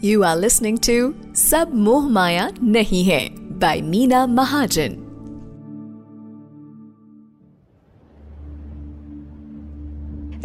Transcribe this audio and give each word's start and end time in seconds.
You 0.00 0.24
are 0.24 0.36
listening 0.36 0.76
to 0.84 1.16
Sab 1.32 1.72
Moh 1.72 2.02
Maya 2.02 2.52
Nahi 2.60 3.00
Hai 3.08 3.30
by 3.56 3.80
Meena 3.80 4.28
Mahajan. 4.28 5.05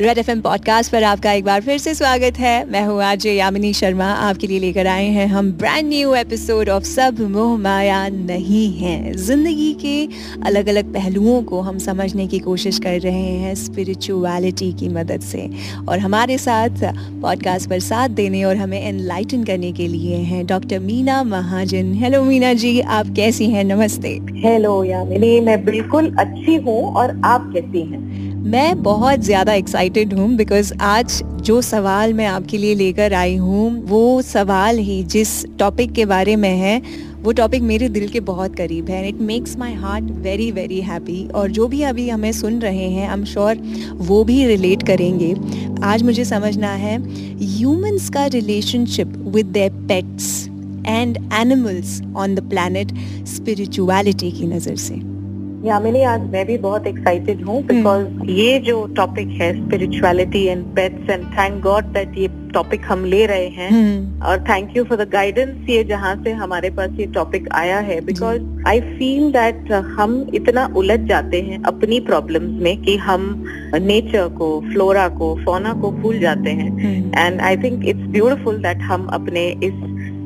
Red 0.02 0.18
F 0.18 0.30
podcast 0.42 0.92
पर 0.92 1.04
आपका 1.04 1.32
एक 1.32 1.44
बार 1.46 1.62
फिर 1.62 1.78
से 1.78 1.94
स्वागत 1.96 2.38
है। 2.40 2.54
मैं 2.72 2.82
हूँ 2.86 3.02
आज 3.04 3.26
यामिनी 3.26 3.74
शर्मा। 3.74 4.06
आपके 4.06 4.48
लिए 4.48 4.60
लेकर 4.60 4.88
आए 4.88 5.08
हैं 5.08 5.28
हम 5.28 5.52
ब्रांड 5.52 5.88
न्यू 5.90 6.14
एपिसोड 6.16 6.70
ऑफ़ 6.70 6.84
सब 6.84 7.20
मोह 7.32 7.58
माया 7.58 8.08
नहीं 8.08 8.78
है। 8.78 9.14
ज़िंदगी 9.18 9.72
के 9.74 10.08
अलग 10.46 10.70
अलग 10.70 10.94
पहलुओं 10.94 11.44
को 11.44 11.60
हम 11.62 11.78
समझने 11.78 12.28
की 12.28 12.40
कोशिश 12.40 12.80
कर 12.80 13.00
रहे 13.00 13.36
हैं 13.36 13.54
स्पिरिचुअलिटी 13.56 14.72
की 14.74 14.90
मदद 14.90 15.22
से। 15.22 15.50
और 15.90 16.00
हमारे 16.00 16.38
साथ 16.38 16.84
पॉडकास्ट 17.22 17.70
पर 17.70 17.80
साथ 17.80 18.10
देने 18.10 18.44
और 18.44 18.58
हमें 18.58 18.82
एनलाइटन 18.82 19.44
करने 19.44 19.72
के 19.72 19.88
लिए 19.88 20.16
हैं 20.16 20.46
डॉक्टर 20.48 20.80
मीना 20.80 21.24
महाजन 21.24 21.94
हेलो 21.94 22.24
मीना 22.24 22.54
जी, 22.54 22.80
आप 22.80 23.14
कैसी 23.16 23.46
हैं? 23.46 23.64
नमस्ते। 23.64 24.20
हेलो 24.36 24.84
यामिनी, 24.84 25.40
मैं 25.40 25.64
बिल्कुल 25.66 26.16
अच्छी 26.20 26.56
हूँ 26.56 26.82
और 26.94 27.20
आप 27.26 27.52
कैसी 27.54 27.82
हैं? 27.82 28.31
मैं 28.44 28.82
बहुत 28.84 29.20
ज़्यादा 29.20 29.54
एक्साइटेड 29.54 30.14
हूँ 30.14 30.28
बिकॉज़ 30.36 30.74
आज 30.82 31.22
जो 31.42 31.62
सवाल 31.62 32.14
मैं 32.14 32.26
आपके 32.26 32.58
लिए 32.58 32.76
लेकर 32.76 33.14
आई 33.14 33.36
हूँ, 33.36 33.70
वो 33.82 34.22
सवाल 34.22 34.78
ही 34.78 35.04
जिस 35.04 35.46
टॉपिक 35.60 35.92
के 35.92 36.06
बारे 36.06 36.36
में 36.36 36.50
है, 36.50 36.82
वो 37.22 37.32
टॉपिक 37.32 37.62
मेरे 37.62 37.90
दिल 37.90 38.08
के 38.10 38.20
बहुत 38.20 38.56
करीब 38.56 38.90
है 38.90 39.08
it 39.10 39.20
makes 39.22 39.56
my 39.58 39.74
heart 39.74 40.06
very 40.24 40.50
very 40.52 40.80
happy 40.82 41.28
और 41.28 41.52
जो 41.52 41.68
भी 41.68 41.82
अभी 41.82 42.08
हमें 42.10 42.32
सुन 42.32 42.60
रहे 42.62 42.90
हैं 42.90 43.08
आई 43.08 43.14
एम 43.14 43.26
श्योर 43.26 43.62
वो 44.00 44.24
भी 44.24 44.46
रिलेट 44.48 44.88
करेंगे। 44.88 45.34
आज 45.84 46.04
मुझे 46.04 46.26
समझना 46.26 46.72
है 46.76 46.98
ह्यूमंस 47.38 48.10
का 48.10 48.26
relationship 48.26 49.14
with 49.28 49.46
their 49.46 49.72
pets 49.88 50.48
and 50.88 51.18
animals 51.34 52.02
on 52.16 52.36
the 52.36 52.50
planet 52.50 52.98
spirituality 53.28 54.32
की 54.32 54.48
नज़र 54.48 54.76
से। 54.76 55.11
यामिनी 55.64 56.02
आज 56.04 56.22
मैं 56.30 56.46
भी 56.46 56.58
बहुत 56.58 56.88
एक्साइटेड 56.88 57.44
हूँ 57.46 57.62
बिकॉज़ 57.64 58.06
hmm. 58.06 58.30
ये 58.30 58.58
जो 58.60 58.86
टॉपिक 58.98 59.28
है 59.42 59.50
spirituality 59.56 60.44
and 60.46 60.64
pets 60.76 61.10
and 61.10 61.26
thank 61.34 61.62
God 61.64 61.92
that 61.94 62.18
ये 62.18 62.28
टॉपिक 62.54 62.86
हम 62.86 63.04
ले 63.06 63.26
रहे 63.26 63.48
हैं 63.48 63.70
hmm. 63.70 64.26
और 64.28 64.40
thank 64.50 64.76
you 64.78 64.84
for 64.84 64.98
the 64.98 65.08
guidance 65.10 65.70
ये 65.70 65.84
जहाँ 65.84 66.16
से 66.24 66.32
हमारे 66.32 66.70
पास 66.70 66.98
ये 67.00 67.06
टॉपिक 67.14 67.50
आया 67.52 67.78
है 67.80 68.00
बिकॉज़ 68.02 68.42
आई 68.68 68.82
फील 68.82 69.32
दैट 69.32 69.72
हम 69.92 70.16
इतना 70.34 70.66
उलझ 70.76 71.00
जाते 71.00 71.42
हैं 71.42 71.62
अपनी 71.66 72.00
प्रॉब्लम्स 72.00 72.62
में 72.64 72.82
कि 72.82 72.98
हम 73.02 73.30
नेचर 73.82 74.28
को 74.38 74.50
फ्लोरा 74.72 75.08
को 75.20 75.34
फोना 75.46 75.74
को 75.74 75.92
भूल 75.92 76.20
जाते 76.20 76.50
हैं 76.54 76.72
and 77.18 77.42
I 77.42 77.58
think 77.58 77.88
it's 77.88 78.10
beautiful 78.10 78.58
that 78.64 78.82
हम 78.88 79.06
अपने 79.14 79.48
इस 79.64 79.80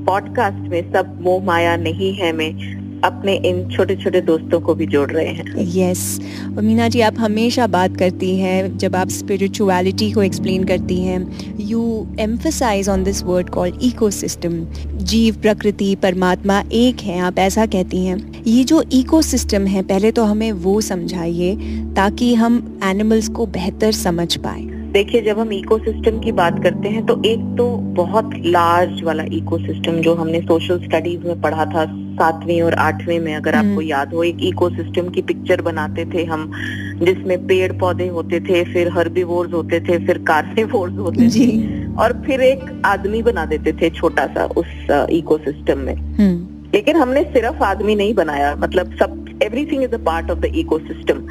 पॉडकास्ट 0.07 0.69
में 0.69 0.81
सब 0.91 1.17
मोह 1.21 1.43
माया 1.43 1.77
नहीं 1.77 2.13
है 2.13 2.31
में 2.31 2.84
अपने 3.05 3.35
इन 3.45 3.69
छोटे 3.69 3.95
छोटे 3.95 4.21
दोस्तों 4.21 4.59
को 4.61 4.75
भी 4.75 4.85
जोड़ 4.87 5.09
रहे 5.11 5.25
हैं। 5.25 5.45
Yes 5.75 6.19
yes. 6.19 6.63
मीना 6.63 6.87
जी 6.87 7.01
आप 7.01 7.15
हमेशा 7.19 7.67
बात 7.67 7.97
करती 7.97 8.35
हैं 8.37 8.77
जब 8.77 8.95
आप 8.95 9.09
स्पिरिचुअलिटी 9.09 10.11
को 10.11 10.23
एक्सप्लेन 10.23 10.63
करती 10.63 11.01
हैं 11.01 11.19
you 11.61 12.07
emphasise 12.19 12.89
on 12.89 13.03
this 13.03 13.23
word 13.23 13.49
called 13.49 13.75
ecosystem 13.83 14.65
जीव 15.05 15.35
प्रकृति 15.41 15.95
परमात्मा 15.95 16.63
एक 16.73 17.01
है 17.01 17.19
आप 17.19 17.39
ऐसा 17.39 17.65
कहती 17.65 18.05
हैं। 18.05 18.43
ये 18.47 18.63
जो 18.63 18.83
इकोसिस्टम 18.93 19.65
है 19.65 19.83
पहले 19.83 20.11
तो 20.11 20.23
हमें 20.23 20.51
वो 20.51 20.79
समझाइए 20.81 21.55
ताकि 21.95 22.33
हम 22.35 22.79
एनिमल्स 22.83 23.27
को 23.29 23.45
बेहतर 23.45 23.91
समझ 23.91 24.35
पाए। 24.37 24.61
देखिए 24.93 25.21
जब 25.21 25.39
हम 25.39 25.51
इकोसिस्टम 25.53 26.19
की 26.19 26.31
बात 26.31 26.61
करते 26.63 26.89
हैं 26.89 27.05
तो 27.05 27.21
एक 27.25 27.39
तो 27.57 27.65
बहुत 27.95 28.29
लार्ज 28.45 29.01
वाला 29.03 29.23
इकोसिस्टम 29.33 30.01
जो 30.01 30.13
हमने 30.15 30.41
सोशल 30.41 30.79
स्टडीज़ 30.83 31.27
में 31.27 31.41
पढ़ा 31.41 31.65
था 31.65 31.83
सातवीं 32.15 32.61
और 32.61 32.73
आठवीं 32.79 33.19
में 33.19 33.33
अगर 33.35 33.55
आपको 33.55 33.69
हम्म। 33.69 33.81
याद 33.81 34.13
हो 34.13 34.23
एक 34.23 34.37
इकोसिस्टम 34.43 35.09
की 35.09 35.21
पिक्चर 35.23 35.61
बनाते 35.61 36.05
थे 36.05 36.23
हम 36.25 36.51
जिसमें 36.99 37.37
पेड़ 37.47 37.71
पौधे 37.73 38.07
होते 38.07 38.39
थे 38.39 38.63
फिर 38.73 38.89
हर्बीवोर्स 38.91 39.53
होते 39.53 39.79
थे 39.79 39.97
फिर 40.05 40.17
कार्निवोर्स 40.27 40.97
होते 40.97 41.29
थे 41.29 41.47
और 41.95 42.13
फिर 42.25 42.41
एक 42.43 42.81
आदमी 42.85 43.21
बना 43.23 43.45
देते 43.45 43.73
थे 43.73 43.89
छोटा 43.91 44.27
सा 44.29 44.45
उस 44.55 44.67
इकोसिस्टम 45.11 45.79
में 45.79 45.95
हम्म। 45.95 46.69
लेकिन 46.73 46.95
हमने 46.95 47.23
सिर्फ़ 47.25 47.63
आदमी 47.63 47.95
नहीं 47.95 48.13
बनाया 48.13 48.55
मतलब 48.57 48.95
सब 48.95 49.39
everything 49.43 49.83
is 49.83 49.93
a 49.93 50.03
part 50.05 50.31
of 50.31 50.39
the 50.39 50.51
ecosystem 50.55 51.21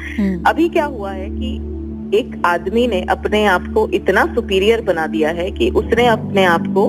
अभी 0.47 0.69
क्या 0.69 0.85
हुआ 0.87 1.11
है 1.11 1.29
कि 1.29 1.57
एक 2.13 2.41
आदमी 2.45 2.85
ने 2.87 3.01
अपने 3.09 3.43
आप 3.45 3.63
को 3.73 3.87
इतना 3.93 4.25
सुपीरियर 4.35 4.81
बना 4.81 5.05
दिया 5.07 5.29
है 5.29 5.49
कि 5.51 5.69
उसने 5.81 6.05
अपने 6.07 6.45
आप 6.45 6.67
को 6.77 6.83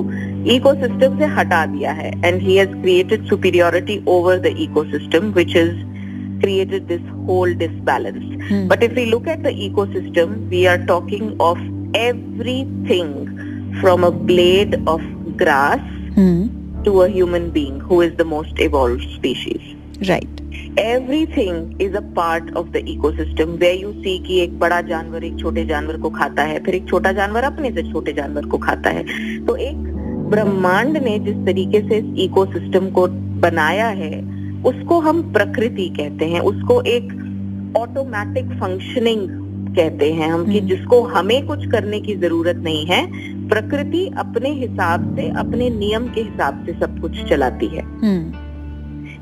इकोसिस्टम 0.55 1.19
से 1.19 1.27
हटा 1.35 1.65
दिया 1.67 1.93
है। 1.93 2.11
And 2.25 2.41
he 2.43 2.57
has 2.57 2.75
created 2.83 3.27
superiority 3.29 4.01
over 4.09 4.39
the 4.41 4.55
ecosystem 4.59 5.33
which 5.33 5.57
is 5.57 5.75
created 6.41 6.87
this 6.87 7.01
whole 7.29 7.55
disbalance 7.55 8.69
but 8.71 8.83
if 8.83 8.99
you 8.99 9.07
look 9.07 9.29
at 9.29 9.43
the 9.43 9.53
ecosystem 9.67 10.35
we 10.49 10.65
are 10.65 10.85
talking 10.87 11.41
of 11.41 11.59
everything 11.99 13.15
from 13.81 14.03
a 14.03 14.11
blade 14.33 14.83
of 14.89 15.03
grass 15.43 15.93
to 16.85 16.97
a 16.99 17.09
human 17.09 17.51
being 17.53 17.83
who 17.83 18.03
is 18.03 18.15
the 18.15 18.27
most 18.27 18.61
evolve 18.61 18.99
species 19.15 20.09
right 20.09 20.36
everything 20.79 21.83
is 21.83 21.95
a 21.97 22.01
part 22.17 22.53
of 22.57 22.67
the 22.69 22.83
ecosystem 22.89 23.51
way 23.59 23.73
you 23.73 23.93
see 23.93 24.19
कि 24.19 24.41
एक 24.41 24.59
बड़ा 24.59 24.81
जानवर 24.83 25.25
एक 25.25 25.39
छोटे 25.41 25.65
जानवर 25.65 25.97
को 25.97 26.11
खाता 26.11 26.43
है 26.43 26.59
फिर 26.65 26.75
एक 26.75 26.89
छोटा 26.89 27.13
जानवर 27.13 27.45
अपने 27.45 27.71
से 27.71 27.83
छोटे 27.93 28.13
जानवर 28.13 28.47
को 28.47 28.59
खाता 28.59 28.91
है 28.91 29.05
तो 29.47 29.57
एक 29.63 29.77
ब्रह्मांड 30.31 30.97
ने 30.99 31.19
जिस 31.21 31.45
तरीके 31.47 31.81
से 31.81 31.99
इस 31.99 32.19
इकोसिस्टम 32.21 32.91
को 32.91 33.07
बनाया 33.41 33.89
है 33.97 34.15
उसको 34.65 35.01
हम 35.01 35.23
प्रकृति 35.33 35.89
कहते 35.97 36.25
हैं 36.25 36.41
उसको 36.43 36.81
एक 36.89 37.13
ऑटोमेटिक 37.77 38.53
फंक्शनिंग 38.61 39.29
कहते 39.77 40.13
हैं 40.13 40.31
हम 40.31 40.45
कि 40.45 40.59
हम्म। 40.59 40.69
जिसको 40.69 41.03
हमें 41.09 41.47
कुछ 41.47 41.67
करने 41.71 42.01
की 42.01 42.15
ज़रूरत 42.17 42.57
नहीं 42.65 42.87
है 42.87 43.05
प्रकृति 43.49 44.07
अपने 44.19 44.51
हिसाब 44.55 45.15
से 45.17 45.29
अपने 45.39 45.69
नियम 45.73 46.09
के 46.09 46.21
हिसाब 46.21 46.65
से 46.67 46.73
सब 46.81 47.01
कुछ 47.01 47.25
चलाती 47.29 47.67
है 47.67 47.83
हम्म। 47.83 48.46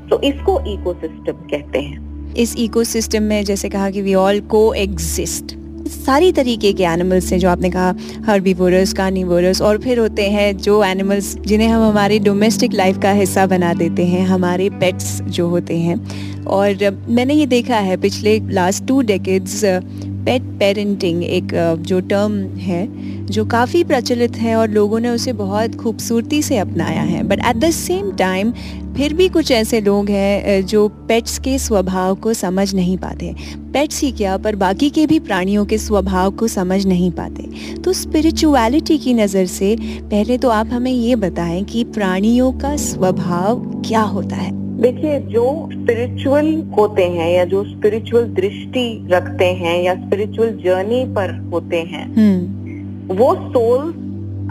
तो 0.09 0.21
इसको 0.21 0.59
इकोसिस्टम 0.67 1.47
कहते 1.51 1.79
हैं। 1.79 2.33
इस 2.33 2.55
इकोसिस्टम 2.57 3.23
में 3.23 3.43
जैसे 3.45 3.69
कहा 3.69 3.89
कि 3.89 4.01
वी 4.01 4.13
ऑल 4.13 4.39
को 4.47 4.73
एग्जिस्ट 4.73 5.55
सारी 5.87 6.31
तरीके 6.31 6.71
के 6.73 6.83
एनिमल्स 6.83 7.31
हैं 7.31 7.37
जो 7.39 7.49
आपने 7.49 7.69
कहा 7.69 7.93
हर्बीवोरस 8.25 8.93
कार्निवोरस 8.93 9.61
और 9.61 9.77
फिर 9.81 9.99
होते 9.99 10.29
हैं 10.29 10.55
जो 10.57 10.83
एनिमल्स 10.83 11.35
जिन्हें 11.37 11.67
हम 11.67 11.83
हमारी 11.83 12.19
डोमेस्टिक 12.19 12.73
लाइफ 12.73 12.97
का 13.01 13.11
हिस्सा 13.11 13.45
बना 13.47 13.73
देते 13.73 14.05
हैं, 14.05 14.25
हमारे 14.27 14.69
पेट्स 14.69 15.21
जो 15.21 15.47
होते 15.47 15.77
हैं। 15.77 16.43
और 16.45 17.03
मैंने 17.09 17.33
ये 17.33 17.45
देखा 17.45 17.77
है 17.77 17.97
पिछले 17.97 18.39
last 18.49 18.85
two 18.87 19.01
decades 19.01 19.61
pet 19.65 20.41
parenting 20.59 21.23
एक, 21.23 21.53
जो 21.79 21.99
टर्म 21.99 22.39
है, 22.59 22.87
जो 23.25 23.45
काफ़ी 23.45 23.83
प्रचलित 23.83 24.37
है 24.37 24.55
और 24.55 24.69
लोगों 24.69 24.99
ने 24.99 25.09
उसे 25.09 25.33
बहुत 25.33 25.75
खूबसूरती 25.75 26.41
से 26.41 26.57
अपनाया 26.57 27.01
है। 27.03 27.23
But 27.23 27.39
at 27.39 27.55
the 27.55 27.69
same 27.71 28.11
time 28.11 28.53
फिर 28.97 29.13
भी 29.13 29.27
कुछ 29.29 29.51
ऐसे 29.51 29.79
लोग 29.81 30.09
हैं 30.09 30.65
जो 30.65 30.87
पेट्स 31.07 31.37
के 31.39 31.57
स्वभाव 31.59 32.15
को 32.15 32.33
समझ 32.33 32.73
नहीं 32.75 32.97
पाते। 32.97 33.33
पेट्स 33.73 34.01
ही 34.01 34.11
क्या 34.11 34.37
पर 34.37 34.55
बाकी 34.55 34.89
के 34.89 35.05
भी 35.07 35.19
प्राणियों 35.19 35.65
के 35.65 35.77
स्वभाव 35.77 36.31
को 36.31 36.47
समझ 36.47 36.85
नहीं 36.85 37.11
पाते। 37.11 37.75
तो 37.75 37.93
स्पिरिचुअलिटी 37.93 38.97
की 38.97 39.13
नज़र 39.13 39.45
से 39.45 39.75
पहले 39.81 40.37
तो 40.37 40.49
आप 40.49 40.69
हमें 40.73 40.91
ये 40.91 41.15
बताएँ 41.15 41.63
कि 41.63 41.83
प्राणियों 41.93 42.51
का 42.53 42.75
स्वभाव 42.77 43.59
क्या 43.81 44.01
होता 44.13 44.35
है। 44.35 44.51
देखिए 44.81 45.19
जो 45.29 45.45
स्पिरिचुअल 45.73 46.55
होते 46.77 47.03
हैं 47.09 47.31
या 47.31 47.45
जो 47.45 47.63
स्पिरिचुअल 47.65 48.33
दृष्टि 48.33 48.87
रखते 49.11 49.45
हैं 49.55 49.81
या 49.83 49.95
स्पिरिचुअल 49.97 50.57
जर्नी 50.65 51.05
पर 51.15 51.37
होते 51.53 51.81
हैं 51.83 52.05
हम्म। 52.15 53.15
वो 53.15 53.33
सोल 53.35 53.89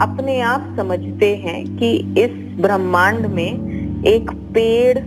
अपने 0.01 0.39
आप 0.43 0.73
समझते 0.77 1.35
हैं 1.35 1.63
कि 1.77 1.95
इस 2.21 2.43
ब्रह्मांड 2.61 3.25
में 3.25 3.74
एक 4.07 4.31
पेड़ 4.53 4.97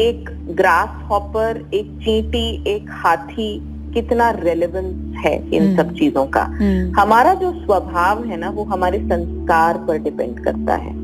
एक 0.00 0.28
ग्रास 0.56 1.02
हॉपर 1.04 1.56
एक 1.74 1.86
चींटी 2.02 2.46
एक 2.66 2.90
हाथी 2.94 3.50
कितना 3.94 4.30
रेलेवेंस 4.32 5.16
है 5.24 5.34
इन 5.36 5.62
हम्म। 5.62 5.76
सब 5.76 5.92
चीज़ों 5.94 6.24
का 6.26 6.42
हम्म। 6.42 7.00
हमारा 7.00 7.32
जो 7.34 7.52
स्वभाव 7.54 8.22
है 8.24 8.36
ना 8.36 8.50
वो 8.50 8.64
हमारे 8.64 8.98
संस्कार 9.00 9.78
पर 9.88 9.98
डिपेंड 9.98 10.44
करता 10.44 10.74
है 10.76 10.94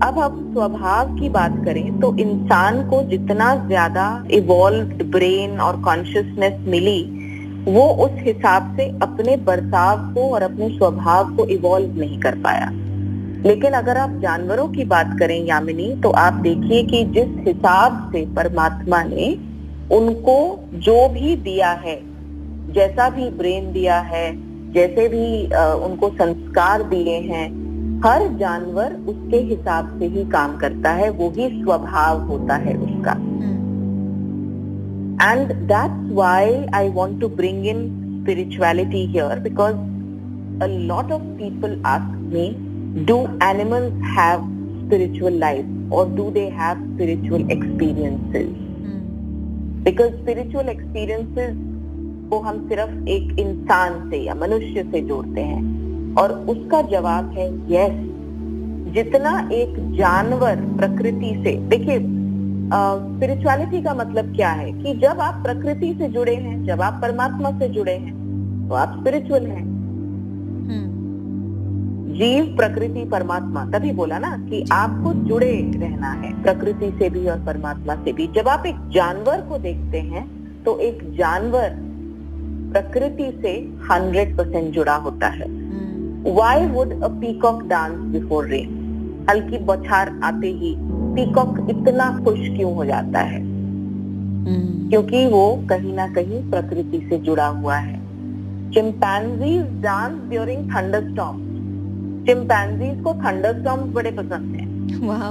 अब 0.00 0.18
हम 0.18 0.42
स्वभाव 0.52 1.14
की 1.16 1.28
बात 1.28 1.62
करें 1.64 2.00
तो 2.00 2.14
इंसान 2.18 2.82
को 2.90 3.02
जितना 3.08 3.54
ज़्यादा 3.66 4.06
इवॉल्व 4.32 5.04
ब्रेन 5.10 5.58
और 5.60 5.80
कॉन्शियसनेस 5.82 6.60
मिली 6.66 7.00
वो 7.64 7.88
उस 8.04 8.20
हिसाब 8.20 8.76
से 8.76 8.88
अपने 9.02 9.36
बर्ताव 9.46 10.12
को 10.14 10.28
और 10.28 10.42
अपने 10.42 10.68
स्वभाव 10.68 11.34
को 11.36 11.46
इवॉल्व 11.50 11.98
नहीं 11.98 12.20
कर 12.20 12.38
पाया 12.38 12.70
लेकिन 13.46 13.72
अगर 13.72 13.96
आप 13.96 14.10
जानवरों 14.22 14.68
की 14.68 14.84
बात 14.84 15.16
करें 15.18 15.44
यामिनी 15.46 15.94
तो 16.02 16.10
आप 16.10 16.32
देखिए 16.32 16.82
कि 16.82 17.04
जिस 17.04 17.28
हिसाब 17.46 18.10
से 18.12 18.24
परमात्मा 18.36 19.02
ने 19.02 19.28
उनको 19.96 20.36
जो 20.78 21.08
भी 21.08 21.36
दिया 21.36 21.70
है 21.84 21.98
जैसा 22.72 23.08
भी 23.10 23.30
ब्रेन 23.30 23.72
दिया 23.72 23.98
है 24.00 24.26
जैसे 24.72 25.08
भी 25.08 25.44
उनको 25.84 26.08
संस्कार 26.08 26.82
दिए 26.82 27.18
हैं 27.20 27.48
हर 28.04 28.26
जानवर 28.36 28.92
उसके 29.08 29.36
हिसाब 29.36 29.98
से 29.98 30.06
ही 30.06 30.24
काम 30.30 30.56
करता 30.56 30.90
है 30.90 31.10
वो 31.10 31.30
ही 31.30 31.48
स्वभाव 31.62 32.20
होता 32.20 32.54
है 32.56 32.76
उसका। 32.76 33.12
And 35.32 35.52
that's 35.68 36.12
why 36.12 36.64
I 36.74 36.88
want 36.88 37.20
to 37.20 37.28
bring 37.28 37.66
in 37.66 37.86
spirituality 38.20 39.06
here 39.06 39.38
because 39.38 39.88
a 40.62 40.68
lot 40.68 41.10
of 41.10 41.22
people 41.38 41.74
ask 41.86 42.08
me 42.32 42.46
do 42.90 43.16
animals 43.40 43.92
have 44.02 44.40
spiritual 44.84 45.30
life 45.30 45.66
or 45.90 46.06
do 46.06 46.30
they 46.30 46.48
have 46.50 46.78
spiritual 46.94 47.42
experiences? 47.48 48.48
Because 49.84 50.14
spiritual 50.14 50.68
experiences 50.68 51.54
को 52.30 52.38
हम 52.38 52.58
सिर्फ़ 52.68 53.08
एक 53.08 53.38
इंसान 53.38 54.10
से 54.10 54.16
या 54.16 54.34
मनुष्य 54.34 54.82
से 54.92 55.00
जोड़ते 55.00 55.40
हैं। 55.40 56.14
और 56.14 56.32
उसका 56.32 56.82
जवाब 56.82 57.30
है 57.30 57.46
यस 57.72 57.94
जितना 58.94 59.48
एक 59.52 59.74
जानवर 59.96 60.56
प्रकृति 60.78 61.32
से 61.44 61.56
देखिए 61.68 61.98
स्पिरिचुअलिटी 62.72 63.82
का 63.82 63.94
मतलब 63.94 64.34
क्या 64.36 64.50
है 64.50 64.72
कि 64.72 64.94
जब 64.94 65.20
आप 65.20 65.42
प्रकृति 65.42 65.94
से 65.98 66.08
जुड़े 66.08 66.34
हैं 66.34 66.64
जब 66.66 66.80
आप 66.80 66.98
परमात्मा 67.02 67.50
से 67.58 67.68
जुड़े 67.68 67.92
हैं 67.92 68.14
तो 68.68 68.74
आप 68.74 68.98
स्पिरिचुअल 69.00 69.46
हैं। 69.46 69.64
जीव 72.20 72.46
प्रकृति 72.56 73.04
परमात्मा 73.04 73.64
तभी 73.64 73.90
बोला 73.92 74.18
ना 74.18 74.30
कि 74.40 74.64
आपको 74.72 75.12
जुड़े 75.28 75.52
रहना 75.74 76.10
है 76.14 76.32
प्रकृति 76.42 76.90
से 76.98 77.08
भी 77.10 77.26
और 77.26 77.38
परमात्मा 77.44 77.94
से 77.94 78.12
भी। 78.12 78.26
जब 78.26 78.48
आप 78.48 78.66
एक 78.66 78.76
जानवर 78.94 79.40
को 79.40 79.58
देखते 79.58 80.00
हैं 80.00 80.24
तो 80.64 80.78
एक 80.78 80.98
जानवर 81.18 81.76
प्रकृति 82.72 83.30
से 83.42 83.52
हंड्रेड 83.90 84.36
परसेंट 84.38 84.72
जुड़ा 84.74 84.96
होता 84.96 85.28
है। 85.28 85.48
Why 86.34 86.66
would 86.66 86.92
a 87.02 87.08
peacock 87.20 87.62
dance 87.68 87.98
before 88.12 88.46
rain 88.46 89.26
हल्की 89.30 89.58
बौछार 89.64 90.14
आते 90.24 90.52
ही 90.54 90.74
पीकॉक 91.14 91.66
इतना 91.70 92.12
खुश 92.24 92.38
क्यों 92.56 92.74
हो 92.74 92.84
जाता 92.84 93.20
है? 93.24 93.40
क्योंकि 94.90 95.26
वो 95.26 95.44
कहीं 95.70 95.94
ना 95.94 96.06
कहीं 96.14 96.48
प्रकृति 96.50 97.06
से 97.10 97.18
जुड़ा 97.20 97.46
हुआ 97.46 97.76
है। 97.76 97.98
Chimpanzees 98.72 99.80
dance 99.82 100.28
during 100.30 100.70
thunderstorm 100.70 101.48
chimpanzees 102.26 103.02
को 103.04 103.14
थंडरस्टॉर्म्स 103.14 103.94
बड़े 103.94 104.10
पसंद 104.10 104.56
हैं। 104.56 104.68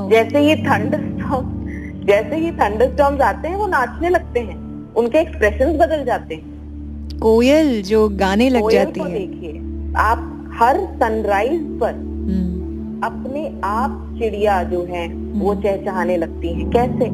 जैसे 0.10 0.40
ही 0.40 0.56
थंडरस्टॉर्म 0.56 1.58
जैसे 2.06 2.36
ही 2.36 2.52
थंडरस्टॉर्म्स 2.52 3.22
आते 3.22 3.48
हैं 3.48 3.56
वो 3.56 3.68
नाचने 3.68 4.10
लगते 4.10 4.40
हैं। 4.40 4.94
उनके 4.94 5.18
एक्सप्रेशंस 5.18 5.76
बदल 5.76 6.06
जाते 6.06 6.36
हैं। 6.36 7.18
कोयल 7.20 7.82
जो 7.84 8.10
गाने 8.10 8.50
लग 8.50 8.70
जाती 8.72 9.00
है। 9.00 9.12
देखिए 9.12 9.94
आप 9.98 10.52
हर 10.54 10.78
सनराइज 10.78 11.80
पर 11.80 11.94
हम्म। 11.94 13.02
अपने 13.04 13.62
आप 13.64 14.16
चिड़िया 14.20 14.64
जो 14.64 14.84
है 14.84 15.08
वो 15.14 15.52
हम्म। 15.52 15.64
चहचहाने 15.64 16.18
लगती 16.18 16.54
है। 16.54 16.70
कैसे? 16.70 17.10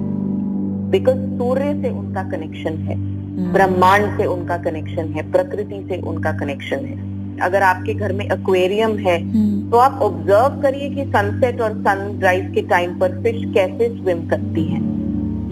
बिकॉज़ 0.92 1.18
सूर्य 1.18 1.82
से 1.82 1.90
उनका 1.90 2.24
कनेक्शन 2.24 2.74
है 2.74 2.96
हम्म। 2.96 3.54
ब्रह्मांड 3.54 4.18
से 4.18 4.26
उनका 4.26 4.58
कनेक्शन 4.58 5.10
है 5.10 5.32
प्रकृति 5.32 5.86
से 5.90 6.02
उनका 6.02 6.32
कनेक्शन 6.32 6.86
है। 6.86 7.15
अगर 7.42 7.64
आपके 7.64 7.94
घर 7.94 8.14
में 8.14 8.26
एक्वेरियम 8.26 8.98
है 8.98 9.18
हम्म। 9.22 9.70
तो 9.72 9.78
आप 9.78 10.00
ऑब्ज़र्व 10.02 10.62
करिए 10.62 10.90
कि 10.90 11.04
सनसेट 11.06 11.62
और 11.62 11.74
सनराइज 11.80 12.52
के 12.56 12.62
टाइम 12.68 13.00
पर 13.00 13.22
फ़िश 13.24 13.44
कैसे 13.54 13.90
स्विम 13.90 14.28
करती 14.28 14.64
हैं। 14.66 14.84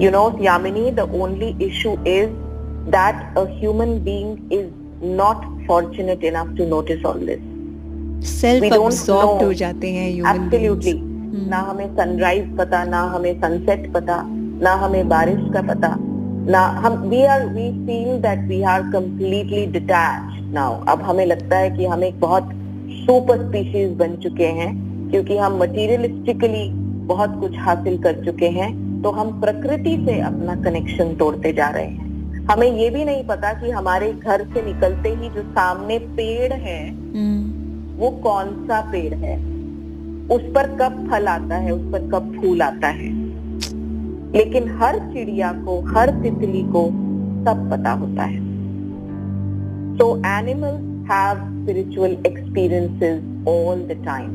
You 0.02 0.12
know 0.12 0.24
Yamini 0.42 0.92
the 0.92 1.10
only 1.22 1.50
issue 1.66 1.92
is 2.10 2.30
that 2.92 3.38
a 3.38 3.44
human 3.50 3.98
being 4.04 4.54
is 4.54 4.68
not 5.16 5.46
fortunate 5.68 6.24
enough 6.24 6.56
to 6.58 6.66
notice 6.68 7.06
all 7.06 7.26
this 7.26 8.32
self 8.32 8.74
absorbed 8.74 9.44
हो 9.44 9.54
जाते 9.54 9.92
हैं 9.94 10.10
एब्सोल्युटली। 10.12 11.00
ना 11.50 11.58
हमें 11.70 11.88
सनराइज 11.96 12.56
पता 12.58 12.84
ना 12.86 13.02
हमें 13.12 13.34
सनसेट 13.42 13.92
पता 13.94 14.22
ना 14.64 14.74
हमें 14.84 15.08
बारिश 15.10 15.40
का 15.54 15.62
पता। 15.74 15.96
ना 16.50 16.60
हम 16.60 16.94
we 16.94 17.24
are 17.24 17.46
we 17.46 17.72
feel 17.86 18.22
that 18.22 18.40
we 18.40 18.62
are 18.62 18.82
completely 18.82 19.66
detach 19.66 20.54
now 20.54 20.84
अब 20.86 21.02
हमें 21.02 21.26
लगता 21.26 21.58
है 21.58 21.70
कि 21.72 21.86
हम 21.86 22.04
एक 22.04 22.20
बहुत 22.20 22.50
सुपर 22.90 23.48
स्पीशीज 23.48 23.94
बन 23.98 24.16
चुके 24.16 24.46
हैं 24.46 24.72
क्योंकि 25.12 25.38
हम 25.38 25.58
मटीरियलिस्टिकली 25.58 26.70
बहुत 27.06 27.40
कुछ 27.40 27.52
हासिल 27.58 27.98
कर 27.98 28.26
चुके 28.26 28.48
हैं 28.48 29.02
तो 29.02 29.12
हम 29.12 29.42
प्रकृति 29.42 30.06
से 30.06 30.20
अपना 30.20 30.56
कनेक्शन 30.56 31.16
तोड़ते 31.16 31.54
जा 31.54 31.70
रहे 31.70 31.86
हैं। 31.86 32.46
हमें 32.46 32.72
ये 32.72 32.90
भी 32.90 33.06
नहीं 33.06 33.24
पता 33.24 33.54
कि 33.54 33.72
हमारे 33.72 34.14
घर 34.14 34.44
से 34.44 34.66
निकलते 34.66 35.10
ही 35.10 35.30
जो 35.30 35.42
सामने 35.42 36.00
पेड़ 36.00 36.54
है 36.54 36.90
हम्म। 36.90 37.98
वो 37.98 38.12
कौन 38.12 38.46
सा 38.46 38.82
पेड़ 38.82 39.14
है? 39.14 39.38
उस 40.28 40.42
पर 40.42 40.68
कब 40.82 41.08
फल 41.12 41.28
आता 41.28 41.56
है 41.56 41.72
उस 41.72 41.92
पर 41.92 42.00
कब 42.00 42.42
फूल 42.42 42.62
आता 42.62 42.88
है? 42.88 43.23
लेकिन 44.36 44.68
हर 44.78 45.00
चिड़िया 45.14 45.52
को 45.66 45.80
हर 45.90 46.10
तितली 46.24 46.64
को 46.72 46.86
सब 47.46 47.70
पता 47.72 47.92
होता 47.92 48.24
है 48.24 48.42
So 49.98 50.06
animals 50.26 51.08
have 51.08 51.42
spiritual 51.58 52.14
experiences 52.26 53.20
all 53.46 53.82
the 53.90 53.98
time. 54.06 54.32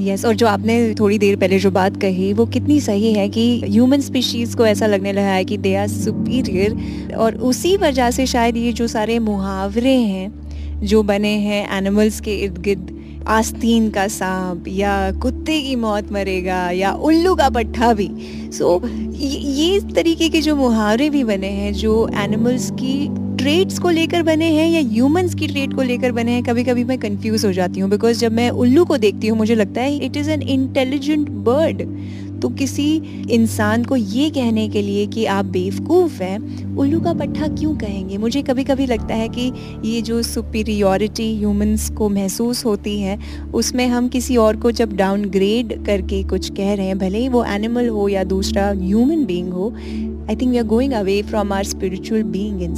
Yes 0.00 0.18
yes, 0.18 0.24
और 0.26 0.34
जो 0.34 0.46
आपने 0.46 0.74
थोड़ी 0.94 1.18
देर 1.18 1.36
पहले 1.36 1.58
जो 1.58 1.70
बात 1.70 1.96
कही 2.00 2.32
वो 2.32 2.44
कितनी 2.46 2.80
सही 2.80 3.12
है 3.12 3.28
कि 3.28 3.46
ह्यूमन 3.60 4.00
स्पीशीज 4.00 4.54
को 4.54 4.66
ऐसा 4.66 4.86
लगने 4.86 5.12
लगा 5.12 5.30
है 5.30 5.44
कि 5.44 5.56
दे 5.58 5.74
आर 5.74 5.88
सुपीरियर 5.88 7.14
और 7.14 7.36
उसी 7.48 7.76
वजह 7.76 8.10
से 8.10 8.26
शायद 8.26 8.56
ये 8.56 8.72
जो 8.72 8.86
सारे 8.86 9.18
मुहावरे 9.18 9.96
हैं 9.96 10.80
जो 10.80 11.02
बने 11.02 11.34
हैं 11.38 11.66
एनिमल्स 11.78 12.20
के 12.20 12.34
इर्द 12.34 12.58
गिर्द 12.58 12.97
आस्तीन 13.28 13.88
का 13.90 14.06
सांप 14.08 14.68
या 14.68 14.94
कुत्ते 15.12 15.60
की 15.62 15.74
मौत 15.76 16.12
मरेगा 16.12 16.70
या 16.70 16.92
उल्लू 16.92 17.34
का 17.34 17.48
पट्ठा 17.50 17.92
भी। 17.94 18.08
सो 18.52 18.78
so, 18.78 18.90
ये 19.14 19.80
तरीके 19.94 20.28
के 20.28 20.40
जो 20.40 20.56
मुहावरे 20.56 21.08
भी 21.10 21.24
बने 21.24 21.48
हैं 21.48 21.72
जो 21.72 22.08
एनिमल्स 22.14 22.70
की 22.70 23.08
ट्रेड्स 23.38 23.78
को 23.78 23.90
लेकर 23.90 24.22
बने 24.22 24.46
हैं 24.46 24.68
या 24.68 24.80
ह्यूमंस 24.88 25.34
की 25.34 25.46
ट्रेड 25.46 25.74
को 25.74 25.82
लेकर 25.82 26.12
बने 26.12 26.32
हैं 26.32 26.42
कभी 26.42 26.64
कभी 26.64 26.84
मैं 26.84 26.98
कंफ्यूज 26.98 27.44
हो 27.44 27.52
जाती 27.52 27.80
हूँ 27.80 27.90
बिकॉज़ 27.90 28.20
जब 28.20 28.32
मैं 28.32 28.48
उल्लू 28.50 28.84
को 28.84 28.96
देखती 28.96 29.28
हूँ 29.28 29.38
मुझे 29.38 29.54
लगता 29.54 29.80
है 29.80 29.96
it 30.06 30.16
is 30.16 30.30
an 30.30 30.42
intelligent 30.42 31.28
bird 31.30 31.82
तो 32.42 32.48
किसी 32.48 32.96
इंसान 33.30 33.84
को 33.84 33.96
ये 33.96 34.30
कहने 34.30 34.68
के 34.68 34.82
लिए 34.82 35.06
कि 35.06 35.24
आप 35.24 35.44
बेवकूफ़ 35.44 36.22
हैं, 36.22 36.76
उल्लू 36.76 37.00
का 37.00 37.12
पट्टा 37.12 37.48
क्यों 37.48 37.76
कहेंगे? 37.76 38.18
मुझे 38.18 38.42
कभी 38.42 38.64
कभी 38.64 38.86
लगता 38.86 39.14
है 39.14 39.28
कि 39.28 39.52
ये 39.84 40.02
जो 40.02 40.22
सुपीरियोरिटी 40.22 41.36
ह्यूमंस 41.38 41.90
को 41.90 42.08
महसूस 42.08 42.64
होती 42.64 43.00
है, 43.00 43.18
उसमें 43.54 43.88
हम 43.88 44.08
किसी 44.08 44.36
और 44.36 44.56
को 44.56 44.70
जब 44.70 44.96
डाउनग्रेड 44.96 45.86
करके 45.86 46.22
कुछ 46.22 46.50
कह 46.50 46.74
रहे 46.74 46.86
हैं, 46.86 46.98
भले 46.98 47.18
ही 47.18 47.28
वो 47.28 47.44
एनिमल 47.44 47.88
हो 47.88 48.08
या 48.08 48.24
दूसरा 48.24 48.68
ह्यूमन 48.70 49.24
बींग 49.24 49.52
हो 49.52 49.74
I 50.30 50.36
think 50.36 50.50
we 50.50 50.58
are 50.58 50.64
going 50.64 50.92
away 50.92 51.22
from 51.22 51.52
our 51.52 51.64
spiritual 51.64 52.22
being 52.22 52.62
in 52.62 52.74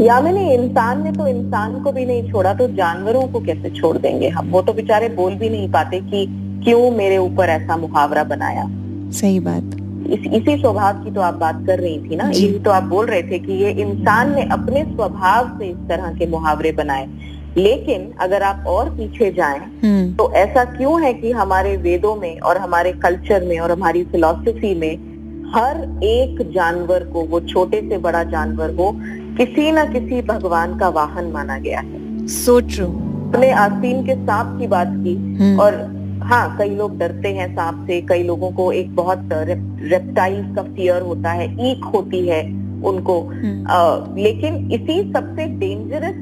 या 0.00 0.20
मैंने 0.20 0.54
इंसान 0.54 1.04
ने 1.04 1.12
तो 1.12 1.26
इंसान 1.26 1.82
को 1.82 1.92
भी 1.92 2.06
नहीं 2.06 2.30
छोड़ा 2.30 2.54
तो 2.54 2.68
जानवरों 2.68 3.22
को 3.22 3.40
कैसे 3.40 3.70
छोड़ 3.70 3.98
देंगे 3.98 4.28
हम? 4.28 4.50
वो 4.50 4.62
तो 4.62 4.72
बेचारे 4.72 5.08
बोल 5.08 5.34
भी 5.34 5.48
नहीं 5.48 5.70
पाते 5.72 6.00
कि 6.00 6.43
क्यों 6.64 6.90
मेरे 6.90 7.16
ऊपर 7.16 7.48
ऐसा 7.48 7.76
मुहावरा 7.76 8.24
बनाया? 8.24 8.64
सही 9.10 9.40
बात। 9.40 9.62
इस, 10.10 10.32
इसी 10.32 10.60
स्वभाव 10.60 11.04
की 11.04 11.10
तो 11.10 11.20
आप 11.20 11.34
बात 11.34 11.64
कर 11.66 11.78
रही 11.78 12.10
थी 12.10 12.16
ना? 12.16 12.24
यही 12.24 12.58
तो 12.58 12.70
आप 12.70 12.82
बोल 12.82 13.06
रहे 13.06 13.22
थे 13.22 13.38
कि 13.38 13.52
ये 13.52 13.70
इंसान 13.70 14.34
ने 14.34 14.42
अपने 14.42 14.84
स्वभाव 14.84 15.58
से 15.58 15.66
इस 15.66 15.76
तरह 15.76 16.12
के 16.18 16.26
मुहावरे 16.26 16.72
बनाए। 16.72 17.08
लेकिन 17.56 18.12
अगर 18.20 18.42
आप 18.42 18.66
और 18.66 18.90
पीछे 18.90 19.32
जाएँ 19.32 19.58
हम्म। 19.58 20.12
तो 20.14 20.32
ऐसा 20.32 20.64
क्यों 20.64 21.02
है 21.02 21.14
कि 21.14 21.32
हमारे 21.32 21.76
वेदों 21.76 22.16
में 22.16 22.40
और 22.40 22.58
हमारे 22.58 22.92
कल्चर 22.92 23.44
में 23.44 23.58
और 23.58 23.70
हमारी 23.70 24.04
फिलोसफी 24.04 24.74
में 24.74 25.14
हर 25.54 26.00
एक 26.02 26.52
जानवर 26.54 27.04
को 27.04 27.22
वो 27.22 27.40
छोटे 27.40 27.80
से 27.80 27.98
बड़ा 27.98 28.24
जानवर 28.24 28.70
हो 28.70 28.92
किसी 29.36 29.72
न 29.72 29.92
किसी 29.92 30.22
भगवान 30.22 30.78
का 30.78 30.88
वाहन 30.88 31.24
माना 31.24 31.58
गया 31.58 31.80
है। 31.80 32.26
सोचो 32.26 32.86
अपने 33.28 33.50
आस्तीन 33.50 34.06
के 34.06 34.14
सांप 34.14 34.60
की 34.60 34.66
बात 34.66 34.88
की 34.90 35.14
हम्म। 35.14 35.60
और 35.60 36.03
हाँ 36.24 36.56
कई 36.58 36.70
लोग 36.70 36.98
डरते 36.98 37.28
हैं 37.28 37.54
सांप 37.54 37.84
से 37.86 38.00
कई 38.00 38.22
लोगों 38.22 38.50
को 38.50 38.72
एक 38.72 38.94
बहुत 38.96 39.28
रेप्टाइल्स 39.32 40.54
का 40.56 40.62
फियर 40.62 41.02
होता 41.02 41.30
है 41.30 41.70
ईक 41.70 41.84
होती 41.84 42.26
है 42.28 42.42
उनको। 42.84 43.20
हम्म। 43.20 43.66
आ, 43.66 43.96
लेकिन 44.16 44.72
इसी 44.72 45.12
सबसे 45.12 45.46
डेंजरस 45.46 46.14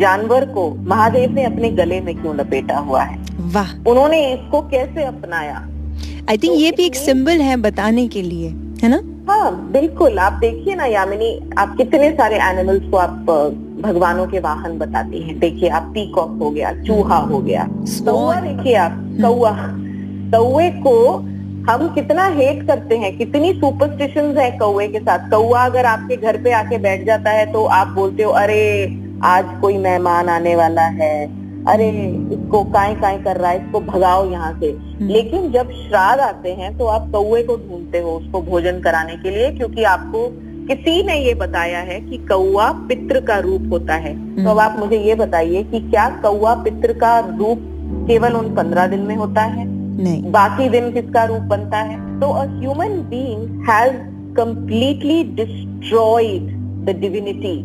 जानवर 0.00 0.44
को 0.44 0.70
महादेव 0.74 1.30
ने 1.30 1.44
अपने 1.44 1.70
गले 1.70 2.00
में 2.00 2.14
क्यों 2.14 2.36
लपेटा 2.36 2.78
हुआ 2.78 3.02
है? 3.02 3.18
वाह। 3.40 3.90
उन्होंने 3.90 4.32
इसको 4.34 4.60
कैसे 4.60 5.04
अपनाया? 5.04 5.56
आई 6.30 6.36
थिंक 6.36 6.52
तो 6.52 6.58
ये 6.58 6.70
भी 6.70 6.86
एक 6.86 6.94
सिंबल 6.94 7.40
है 7.40 7.56
बताने 7.56 8.08
के 8.08 8.22
लिए 8.22 8.48
है 8.82 8.88
ना? 8.88 9.00
हाँ 9.32 9.70
बिल्कुल। 9.72 10.18
आप 10.18 10.32
देखिए 10.32 10.74
ना 10.74 10.84
यामिनी 10.84 11.50
आप 11.58 11.76
कितने 11.76 12.10
सारे 12.10 12.36
एनिमल्स 12.36 12.90
को 12.90 12.96
आप 12.96 13.26
भगवानों 13.84 14.26
के 14.26 14.38
वाहन 14.40 14.78
बताती 14.78 15.22
हैं। 15.22 15.38
देखिए 15.38 15.68
आप 15.70 15.90
पीकॉक 15.94 16.38
हो 16.40 16.50
गया 16.50 16.72
चूहा 16.82 17.16
हो 17.26 17.38
गया। 17.40 17.66
कौआ 18.04 18.40
देखिए 18.40 18.74
आप 18.76 18.90
हम्म। 18.92 19.22
कौआ 19.22 19.52
कौए 20.32 20.70
को 20.82 20.96
हम 21.68 21.86
कितना 21.94 22.26
हेट 22.28 22.66
करते 22.66 22.96
हैं 22.98 23.16
कितनी 23.18 23.52
सुपरस्टिशन 23.54 24.36
है 24.38 24.50
कौए 24.58 24.88
के 24.88 25.00
साथ। 25.00 25.30
कौआ 25.30 25.64
अगर 25.66 25.86
आपके 25.86 26.16
घर 26.16 26.42
पे 26.42 26.52
आके 26.52 26.78
बैठ 26.78 27.04
जाता 27.06 27.30
है 27.30 27.52
तो 27.52 27.64
आप 27.76 27.88
बोलते 27.94 28.22
हो 28.22 28.30
अरे 28.32 28.60
आज 29.24 29.44
कोई 29.60 29.78
मेहमान 29.78 30.28
आने 30.28 30.54
वाला 30.56 30.86
है। 30.98 31.14
अरे 31.64 31.88
इसको 32.32 32.62
काय 32.72 32.94
काय 32.94 33.18
कर 33.18 33.36
रहा 33.36 33.50
है 33.50 33.58
इसको 33.58 33.80
भगाओ 33.82 34.24
यहाँ 34.30 34.52
से। 34.60 34.70
हम्म। 34.70 35.08
लेकिन 35.08 35.50
जब 35.52 35.70
श्राद्ध 35.72 36.20
आते 36.22 36.52
हैं 36.54 36.76
तो 36.78 36.86
आप 36.86 37.10
कौए 37.12 37.42
को 37.42 37.56
ढूंढते 37.58 37.98
हो 37.98 38.16
उसको 38.16 38.42
भोजन 38.42 38.80
कराने 38.80 39.16
के 39.16 39.30
लिए 39.30 39.50
क्योंकि 39.50 39.84
आपको 39.92 40.26
किसी 40.66 41.02
ने 41.02 41.18
ये 41.18 41.34
बताया 41.34 41.78
है 41.78 42.00
कि 42.00 42.18
कौआ 42.18 42.70
पित्र 42.88 43.20
का 43.20 43.38
रूप 43.38 43.62
होता 43.70 43.94
है। 43.94 44.14
तो 44.14 44.40
अब 44.42 44.48
हम्म। 44.48 44.60
आप 44.60 44.76
मुझे 44.78 44.98
ये 44.98 45.14
बताइए 45.14 45.62
कि 45.62 45.80
क्या 45.80 46.08
कौआ 46.22 46.54
पित्र 46.54 46.92
का 46.92 47.18
रूप 47.18 47.58
केवल 48.08 48.32
उन 48.32 48.54
पंद्रह 48.54 48.86
दिन 48.86 49.00
में 49.00 49.16
होता 49.16 49.42
है? 49.42 49.64
नहीं। 50.02 50.30
बाकी 50.32 50.68
दिन 50.68 50.90
किसका 50.92 51.24
रूप 51.24 51.42
बनता 51.42 51.78
है? 51.78 51.98
तो 52.20 52.30
a 52.30 52.44
human 52.50 52.98
being 53.10 53.68
has 53.68 53.92
completely 54.36 55.22
destroyed 55.34 56.46
the 56.86 56.96
divinity 57.00 57.56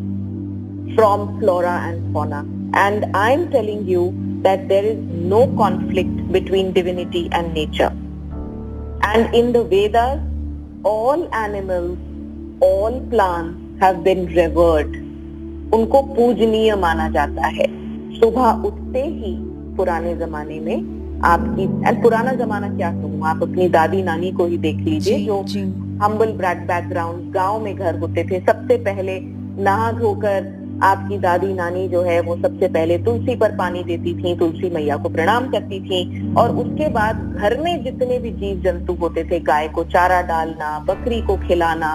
from 0.95 1.25
flora 1.39 1.77
and 1.87 2.13
fauna 2.13 2.39
and 2.77 3.15
I 3.15 3.33
am 3.33 3.45
telling 3.47 3.89
you 3.89 4.05
that 4.43 4.67
there 4.67 4.85
is 4.85 4.99
no 5.29 5.45
conflict 5.57 6.21
between 6.31 6.71
divinity 6.73 7.23
and 7.33 7.51
nature 7.53 7.97
and 9.05 9.35
in 9.35 9.51
the 9.51 9.57
weather 9.71 10.27
all 10.87 11.27
animals 11.35 12.08
all 12.61 12.99
plants 13.11 13.81
have 13.81 14.03
been 14.03 14.25
revered. 14.35 14.95
उनको 15.73 16.01
पूजनीय 16.01 16.75
माना 16.75 17.09
जाता 17.09 17.47
है। 17.47 17.67
सुबह 18.19 18.67
उठते 18.67 19.03
ही 19.05 19.35
पुराने 19.77 20.15
जमाने 20.15 20.59
में 20.59 21.21
आपकी 21.25 21.67
and 21.87 22.01
पुराना 22.03 22.33
जमाना 22.33 22.69
क्या 22.69 22.91
कहूँ? 22.91 23.25
आप 23.25 23.43
अपनी 23.43 23.69
दादी 23.69 24.03
नानी 24.03 24.31
को 24.31 24.45
ही 24.45 24.57
देख 24.57 24.75
लीजिए 24.75 25.25
जो 25.25 25.41
हम्बल 26.03 26.31
बैकग्राउंड 26.33 27.31
गाँव 27.33 27.59
में 27.59 27.75
घर 27.75 27.99
होते 27.99 28.23
थे। 28.23 28.39
सबसे 28.39 28.77
पहले 28.77 29.19
नहा 29.63 29.91
धोकर 29.91 30.57
आपकी 30.83 31.17
दादी 31.17 31.53
नानी 31.53 31.87
जो 31.87 32.01
है 32.01 32.19
वो 32.21 32.35
सबसे 32.35 32.67
पहले 32.67 32.97
तुलसी 32.97 33.35
पर 33.35 33.55
पानी 33.55 33.83
देती 33.83 34.13
थी 34.13 34.35
तुलसी 34.37 34.69
मैया 34.69 34.97
को 34.97 35.09
प्रणाम 35.09 35.47
करती 35.47 35.79
थी 35.79 36.33
और 36.33 36.55
उसके 36.55 36.87
बाद 36.89 37.35
घर 37.39 37.59
में 37.61 37.83
जितने 37.83 38.19
भी 38.19 38.29
जीव 38.31 38.61
जंतु 38.61 38.93
होते 38.93 39.23
थे 39.23 39.39
गाय 39.39 39.67
को 39.67 39.83
चारा 39.83 40.21
डालना 40.21 40.79
बकरी 40.79 41.21
को 41.21 41.37
खिलाना 41.37 41.91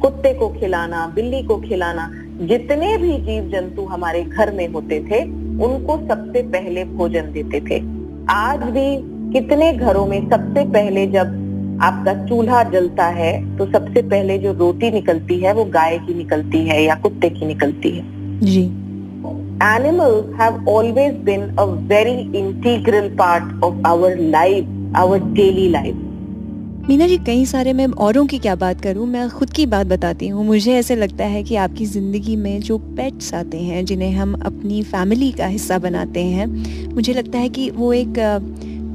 कुत्ते 0.00 0.32
को 0.34 0.48
खिलाना 0.48 1.06
बिल्ली 1.14 1.42
को 1.42 1.56
खिलाना 1.60 2.10
जितने 2.40 2.96
भी 2.96 3.18
जीव 3.18 3.48
जंतु 3.50 3.84
हमारे 3.84 4.22
घर 4.22 4.52
में 4.52 4.68
होते 4.68 5.00
थे 5.00 5.22
उनको 5.64 5.96
सबसे 6.08 6.42
पहले 6.42 6.84
भोजन 6.84 7.32
देते 7.32 7.60
थे। 7.60 7.82
आज 8.30 8.62
भी 8.76 8.86
कितने 9.32 9.72
घरों 9.72 10.06
में 10.06 10.20
सबसे 10.30 10.64
पहले 10.64 11.06
जब 11.06 11.42
आपका 11.82 12.14
चूल्हा 12.26 12.62
जलता 12.62 13.06
है 13.06 13.32
तो 13.56 13.66
सबसे 13.66 14.02
पहले 14.02 14.38
जो 14.38 14.52
रोटी 14.52 14.90
निकलती 14.90 15.38
है 15.38 15.52
वो 15.54 15.64
गाय 15.64 15.98
की 15.98 16.14
निकलती 16.14 16.58
है 16.58 16.82
या 16.82 16.94
कुत्ते 16.94 17.30
की 17.30 17.46
निकलती 17.46 17.90
है। 17.90 18.04
जी। 18.40 18.64
Animals 19.64 20.24
have 20.38 20.56
always 20.68 21.14
been 21.26 21.44
a 21.58 21.66
very 21.66 22.28
integral 22.34 23.08
part 23.16 23.44
of 23.62 23.76
our 23.86 24.10
life, 24.32 24.66
our 24.96 25.18
daily 25.38 25.68
life. 25.70 26.00
Meena 26.88 27.06
ji, 27.06 27.16
कई 27.18 27.44
सारे 27.46 27.72
मैं 27.72 27.86
औरों 27.98 28.24
की 28.26 28.38
क्या 28.38 28.54
बात 28.54 28.80
करूँ, 28.80 29.06
मैं 29.06 29.28
खुद 29.30 29.50
की 29.50 29.64
बात 29.66 29.86
बताती 29.86 30.26
हूँ। 30.28 30.44
मुझे 30.44 30.72
ऐसे 30.72 30.96
लगता 30.96 31.24
है 31.24 31.42
कि 31.42 31.56
आपकी 31.56 31.86
ज़िंदगी 31.86 32.36
में 32.36 32.60
जो 32.60 32.78
पेट्स 32.78 33.32
आते 33.34 33.58
हैं, 33.58 33.84
जिन्हें 33.84 34.12
हम 34.12 34.34
अपनी 34.36 34.82
फैमिली 34.82 35.30
का 35.32 35.46
हिस्सा 35.46 35.78
बनाते 35.78 36.24
हैं, 36.24 36.46
मुझे 36.94 37.12
लगता 37.12 37.38
है 37.38 37.48
कि 37.48 37.70
वो 37.70 37.92
एक 37.92 38.12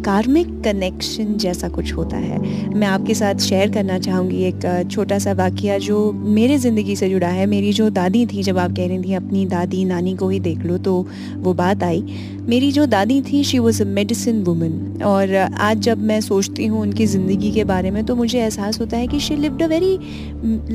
कार्मिक 0.05 0.47
कनेक्शन 0.63 1.33
जैसा 1.37 1.67
कुछ 1.69 1.93
होता 1.93 2.17
है। 2.17 2.37
मैं 2.73 2.87
आपके 2.87 3.13
साथ 3.13 3.39
शेयर 3.39 3.71
करना 3.71 3.97
चाहूँगी 3.99 4.43
एक 4.43 4.87
छोटा 4.91 5.17
सा 5.19 5.33
वाक्य 5.33 5.79
जो 5.79 6.11
मेरे 6.13 6.57
ज़िंदगी 6.57 6.95
से 6.95 7.09
जुड़ा 7.09 7.27
है। 7.27 7.45
मेरी 7.45 7.73
जो 7.73 7.89
दादी 7.89 8.25
थी, 8.25 8.43
जब 8.43 8.57
आप 8.57 8.71
कह 8.71 8.87
रही 8.87 9.01
थी, 9.03 9.13
अपनी 9.13 9.45
दादी 9.45 9.83
नानी 9.85 10.15
को 10.15 10.29
ही 10.29 10.39
देख 10.39 10.59
लो 10.59 10.77
तो 10.77 10.93
वो 11.37 11.53
बात 11.53 11.83
आई। 11.83 12.01
मेरी 12.49 12.71
जो 12.71 12.85
दादी 12.85 13.21
थी 13.21 13.43
she 13.43 13.57
was 13.59 13.81
a 13.81 13.85
medicine 13.85 14.41
woman 14.43 15.01
और 15.05 15.33
आज 15.35 15.79
जब 15.83 15.97
मैं 16.03 16.19
सोचती 16.21 16.65
हूँ 16.65 16.81
उनकी 16.81 17.05
ज़िंदगी 17.05 17.51
के 17.51 17.63
बारे 17.63 17.91
में 17.91 18.03
तो 18.05 18.15
मुझे 18.15 18.39
एहसास 18.39 18.79
होता 18.79 18.97
है 18.97 19.07
कि 19.07 19.19
she 19.19 19.35
lived 19.35 19.61
a 19.63 19.65
very 19.67 19.97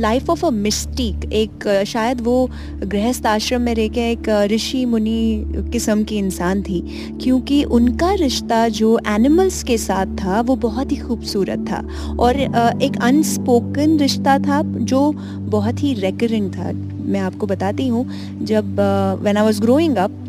life 0.00 0.30
of 0.30 0.44
a 0.46 0.50
mystic 0.50 1.24
एक 1.32 1.66
शायद 1.86 2.20
वो 2.20 2.36
गृहस्थ 2.84 3.26
आश्रम 3.26 3.62
में 3.62 3.74
रह 3.74 3.88
के 3.88 4.10
एक 4.10 4.28
ऋषि 4.52 4.84
मुनि 4.84 5.44
किस्म 5.72 6.04
की 6.04 6.18
इंसान 6.18 6.62
थी, 6.62 6.80
क्योंकि 7.22 7.62
उनका 7.64 8.12
रिश्ता 8.14 8.66
जो 8.70 8.98
एनिमल्स 9.08 9.62
के 9.62 9.78
साथ 9.78 10.16
था, 10.18 10.40
वो 10.40 10.56
बहुत 10.56 10.92
ही 10.92 10.96
खूबसूरत 10.96 11.66
था। 11.70 11.82
और 12.20 12.40
एक 12.82 12.98
अनस्पोकन 13.02 13.98
रिश्ता 13.98 14.38
था, 14.38 14.62
जो 14.62 15.10
बहुत 15.50 15.82
ही 15.82 15.92
रेकरेंट 15.94 16.54
था। 16.56 16.72
मैं 16.72 17.20
आपको 17.20 17.46
बताती 17.46 17.88
हूँ, 17.88 18.06
जब 18.42 18.76
when 19.22 19.36
I 19.36 19.44
was 19.44 19.60
growing 19.60 19.96
up 19.96 20.20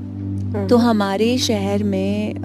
तो 0.69 0.77
हमारे 0.77 1.37
शहर 1.37 1.83
में 1.83 2.35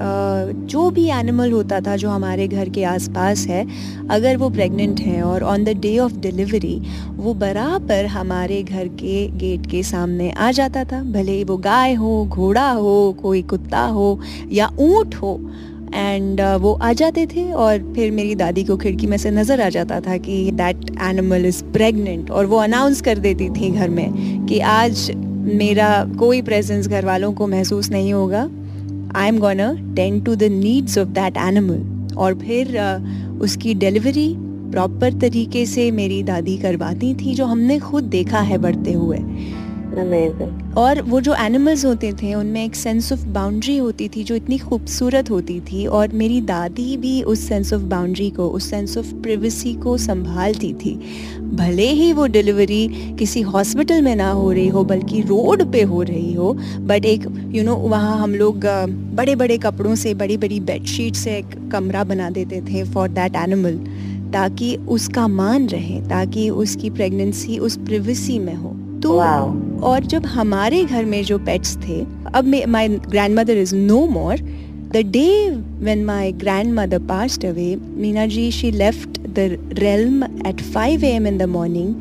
जो 0.69 0.89
भी 0.91 1.07
एनिमल 1.11 1.53
होता 1.53 1.81
था 1.81 1.97
जो 1.97 2.11
हमारे 2.11 2.49
घर 2.49 2.69
के 2.69 2.85
आसपास 2.85 3.47
है 3.47 3.67
अगर 4.11 4.37
वो 4.37 4.51
प्रेग्नेंट 4.51 5.01
है 5.01 5.23
और 5.23 5.43
on 5.43 5.65
the 5.65 5.69
day 5.69 5.99
of 5.99 6.19
delivery 6.19 6.81
वो 7.17 7.35
बराबर 7.35 8.07
हमारे 8.07 8.63
घर 8.63 8.89
के 8.89 9.27
गेट 9.29 9.67
के 9.71 9.83
सामने 9.83 10.31
आ 10.31 10.51
जाता 10.53 10.85
था। 10.85 11.03
भले 11.03 11.33
ही 11.33 11.45
वो 11.45 11.57
गाय 11.57 11.95
हो 11.95 12.25
घोड़ा 12.27 12.71
हो 12.71 13.17
कोई 13.23 13.43
कुत्ता 13.43 13.81
हो 13.81 14.21
या 14.53 14.71
ऊँट 14.81 15.15
हो। 15.15 15.39
एंड 15.95 16.41
uh, 16.41 16.57
वो 16.61 16.73
आ 16.73 16.93
जाते 16.93 17.27
थे 17.27 17.51
और 17.53 17.93
फिर 17.95 18.11
मेरी 18.11 18.35
दादी 18.35 18.65
को 18.65 18.77
खिड़की 18.77 19.07
में 19.07 19.17
से 19.19 19.31
नज़र 19.31 19.61
आ 19.61 19.69
जाता 19.69 20.01
था 20.01 20.17
कि 20.17 20.51
दैट 20.53 20.85
एनिमल 21.03 21.47
इज़ 21.47 21.63
प्रेग्नेंट 21.65 22.31
और 22.31 22.47
वो 22.47 22.57
अनाउंस 22.57 23.01
कर 23.01 23.19
देती 23.19 23.49
थी 23.51 23.71
घर 23.71 23.89
में 23.89 24.47
कि 24.47 24.61
आज 24.61 25.11
मेरा 25.41 25.89
कोई 26.19 26.43
प्रेजेंस 26.43 26.89
घर 26.89 27.05
वालों 27.05 27.33
को 27.33 27.47
महसूस 27.47 27.91
नहीं 27.91 28.13
होगा। 28.13 28.43
I 29.17 29.29
am 29.29 29.39
gonna 29.39 29.73
tend 29.97 30.25
to 30.25 30.35
the 30.35 30.43
needs 30.43 30.99
of 30.99 31.09
that 31.09 31.37
animal 31.37 32.15
और 32.17 32.35
फिर 32.39 32.79
उसकी 33.43 33.75
डिलीवरी 33.75 34.35
प्रॉपर 34.71 35.13
तरीके 35.21 35.65
से 35.67 35.91
मेरी 35.91 36.23
दादी 36.23 36.57
करवाती 36.57 37.15
थी, 37.15 37.35
जो 37.35 37.45
हमने 37.45 37.79
खुद 37.79 38.05
देखा 38.05 38.41
है 38.41 38.59
बढ़ते 38.59 38.93
हुए। 38.93 39.19
और 40.77 41.01
वो 41.03 41.21
जो 41.21 41.35
एनिमल्स 41.35 41.85
होते 41.85 42.13
थे, 42.13 42.35
उनमें 42.35 42.65
एक 42.65 42.75
सेंस 42.75 43.13
ऑफ़ 43.13 43.25
बाउंड्री 43.27 43.77
होती 43.77 44.09
थी, 44.09 44.25
जो 44.25 44.35
इतनी 44.35 44.59
खूबसूरत 44.59 45.31
होती 45.31 45.61
थी, 45.61 45.87
और 45.87 46.09
मेरी 46.09 46.41
दादी 46.41 46.97
भी 46.97 47.23
उस 47.23 47.41
सेंस 47.49 47.73
ऑफ़ 47.73 47.83
बाउंड्री 47.83 48.31
को, 48.31 48.49
उस 48.49 48.71
सेंस 48.71 48.97
ऑफ़ 48.99 49.15
प्रिवेसी 49.15 49.75
को 49.75 49.97
संभालती 49.99 50.73
थी। 50.75 50.95
भले 51.41 51.89
ही 51.89 52.13
वो 52.13 52.27
डिलीवरी 52.27 52.87
किसी 53.19 53.41
हॉस्पिटल 53.41 54.03
में 54.03 54.17
ना 54.17 54.31
हो 54.31 54.53
रही 54.53 54.69
हो, 54.69 54.85
बल्कि 54.85 55.21
रोड 55.21 55.73
पे 55.73 55.83
हो 55.83 56.03
रही 56.03 56.33
हो 56.33 56.53
बट 56.81 57.05
एक 57.05 57.25
यू 57.55 57.65
नो 57.65 57.75
वहाँ 57.75 58.17
हम 58.19 58.35
लोग 58.35 58.65
बड़े 59.15 59.35
बड़े 59.37 59.59
कपड़ों 59.59 59.95
से 59.95 60.15
बड़ी 60.15 60.37
बड़ी 60.37 60.61
बेडशीट 60.61 61.15
से 61.15 61.37
एक 61.37 61.71
कमरा 61.73 62.05
बना 62.05 62.31
देते 62.31 62.61
थे 62.61 62.85
फॉर 62.85 63.09
दैट 63.09 63.37
एनिमल 63.37 63.77
ताकि 64.33 64.77
उसका 64.89 65.27
मान 65.29 65.67
रहे, 65.69 66.01
ताकि 66.01 66.49
उसकी 66.51 66.91
प्रेगनेंसी 66.91 67.59
उस 67.59 67.77
प्रिवेसी 67.77 68.39
में 68.39 68.55
हो। 68.55 68.77
तो 69.03 69.11
Wow. 69.11 69.83
और 69.83 70.05
जब 70.05 70.27
हमारे 70.27 70.85
घर 70.85 71.05
में 71.05 71.23
जो 71.25 71.39
पेट्स 71.39 71.77
थे 71.77 72.01
अब 72.35 72.55
my 72.69 72.89
grandmother 73.39 73.59
is 73.59 73.75
no 73.75 74.07
more 74.07 74.37
the 74.93 74.97
day 74.97 75.51
when 75.85 76.05
my 76.05 76.33
grandmother 76.75 76.99
passed 76.99 77.45
away 77.45 77.77
Meena 77.77 78.27
ji 78.27 78.51
she 78.51 78.71
left 78.71 79.21
the 79.21 79.59
realm 79.73 80.25
at 80.25 80.61
five 80.61 81.05
a 81.05 81.09
m 81.09 81.27
in 81.27 81.39
the 81.39 81.43
morning 81.43 81.95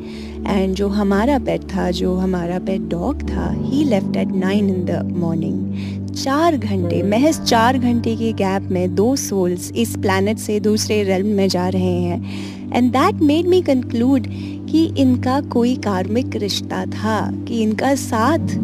and 0.46 0.74
जो 0.74 0.88
हमारा 0.88 1.38
पेट 1.38 1.60
था 1.64 1.90
जो 1.90 2.14
हमारा 2.14 2.58
पेट 2.58 2.80
डॉग 2.80 3.22
था 3.22 3.50
he 3.62 3.84
left 3.84 4.16
at 4.16 4.28
nine 4.28 4.68
in 4.68 4.84
the 4.84 5.14
morning 5.16 6.10
चार 6.14 6.56
घंटे 6.56 7.02
महज 7.02 7.40
चार 7.40 7.78
घंटे 7.78 8.16
के 8.16 8.32
गैप 8.32 8.62
में 8.62 8.94
दो 8.94 9.16
सोल्स 9.16 9.72
इस 9.72 9.96
प्लानट 9.96 10.38
से 10.38 10.60
दूसरे 10.60 11.02
रेलम 11.02 11.26
में 11.26 11.48
जा 11.48 11.68
रहे 11.68 12.00
हैं. 12.00 12.50
And 12.72 12.90
that 12.92 13.14
made 13.14 13.46
me 13.46 13.62
conclude 13.62 14.26
कि 14.70 14.84
इनका 14.98 15.40
कोई 15.40 15.74
कार्मिक 15.76 16.36
रिश्ता 16.36 16.84
था 16.86 17.30
कि 17.48 17.62
इनका 17.62 17.94
साथ 17.94 18.54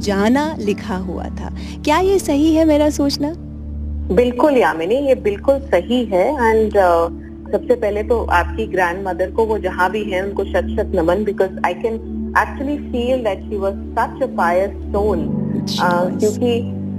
जाना 0.00 0.56
लिखा 0.58 0.96
हुआ 0.96 1.24
था। 1.24 1.54
क्या 1.84 1.98
ये 1.98 2.18
सही 2.18 2.54
है 2.54 2.64
मेरा 2.64 2.90
सोचना? 2.90 3.32
बिल्कुल 4.14 4.56
यामिनी 4.56 4.94
ये 4.94 5.14
बिल्कुल 5.14 5.58
सही 5.58 6.04
है। 6.04 6.26
एंड 6.50 6.72
uh, 6.72 7.28
सबसे 7.52 7.74
पहले 7.74 8.02
तो 8.02 8.24
आपकी 8.24 8.66
ग्रैंड 8.66 9.06
मदर 9.08 9.30
को 9.30 9.44
वो 9.46 9.58
जहाँ 9.58 9.90
भी 9.90 10.02
है 10.04 10.22
उनको 10.24 10.44
शत 10.44 10.66
शत 10.76 10.92
नमन 10.94 11.24
because 11.24 11.50
I 11.66 11.74
can 11.74 11.94
actually 12.38 12.76
feel 12.78 13.24
that 13.24 13.38
she 13.42 13.56
was 13.56 13.74
such 13.98 14.22
a 14.22 14.26
pious 14.36 14.70
soul 14.92 15.28
क्योंकि 15.80 16.50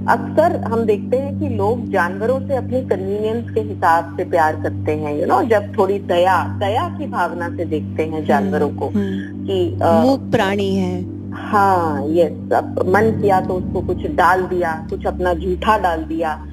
अक्सर 0.07 0.55
हम 0.67 0.83
देखते 0.85 1.17
हैं 1.17 1.39
कि 1.39 1.49
लोग 1.49 1.89
जानवरों 1.91 2.39
से 2.47 2.55
अपनी 2.55 2.81
कन्वीनियंस 2.81 3.49
के 3.53 3.61
हिसाब 3.61 4.17
से 4.17 4.23
प्यार 4.25 4.55
करते 4.55 4.91
हैं 4.91 5.19
यू 5.19 5.25
नो 5.25 5.41
जब 5.43 5.77
थोड़ी 5.77 5.99
दया 5.99 6.43
दया 6.59 6.87
की 6.97 7.07
भावना 7.07 7.49
से 7.49 7.65
देखते 7.65 8.03
हैं 8.03 8.25
जानवरों 8.25 8.69
को 8.69 8.87
हम्म, 8.87 9.45
कि 9.45 9.79
अ, 9.81 10.01
मूक 10.05 10.31
प्राणी 10.31 10.75
है। 10.75 11.19
हाँ 11.31 12.05
यस 12.07 12.53
अब 12.53 12.83
मन 12.87 13.11
किया 13.21 13.41
तो 13.41 13.53
उसको 13.53 13.81
कुछ 13.81 14.05
डाल 14.05 14.41
दिया 14.43 14.87
कुछ 14.89 15.05
अपना 15.05 15.33
जूठा 15.33 15.77
डाल 15.77 16.03
दिया। 16.03 16.45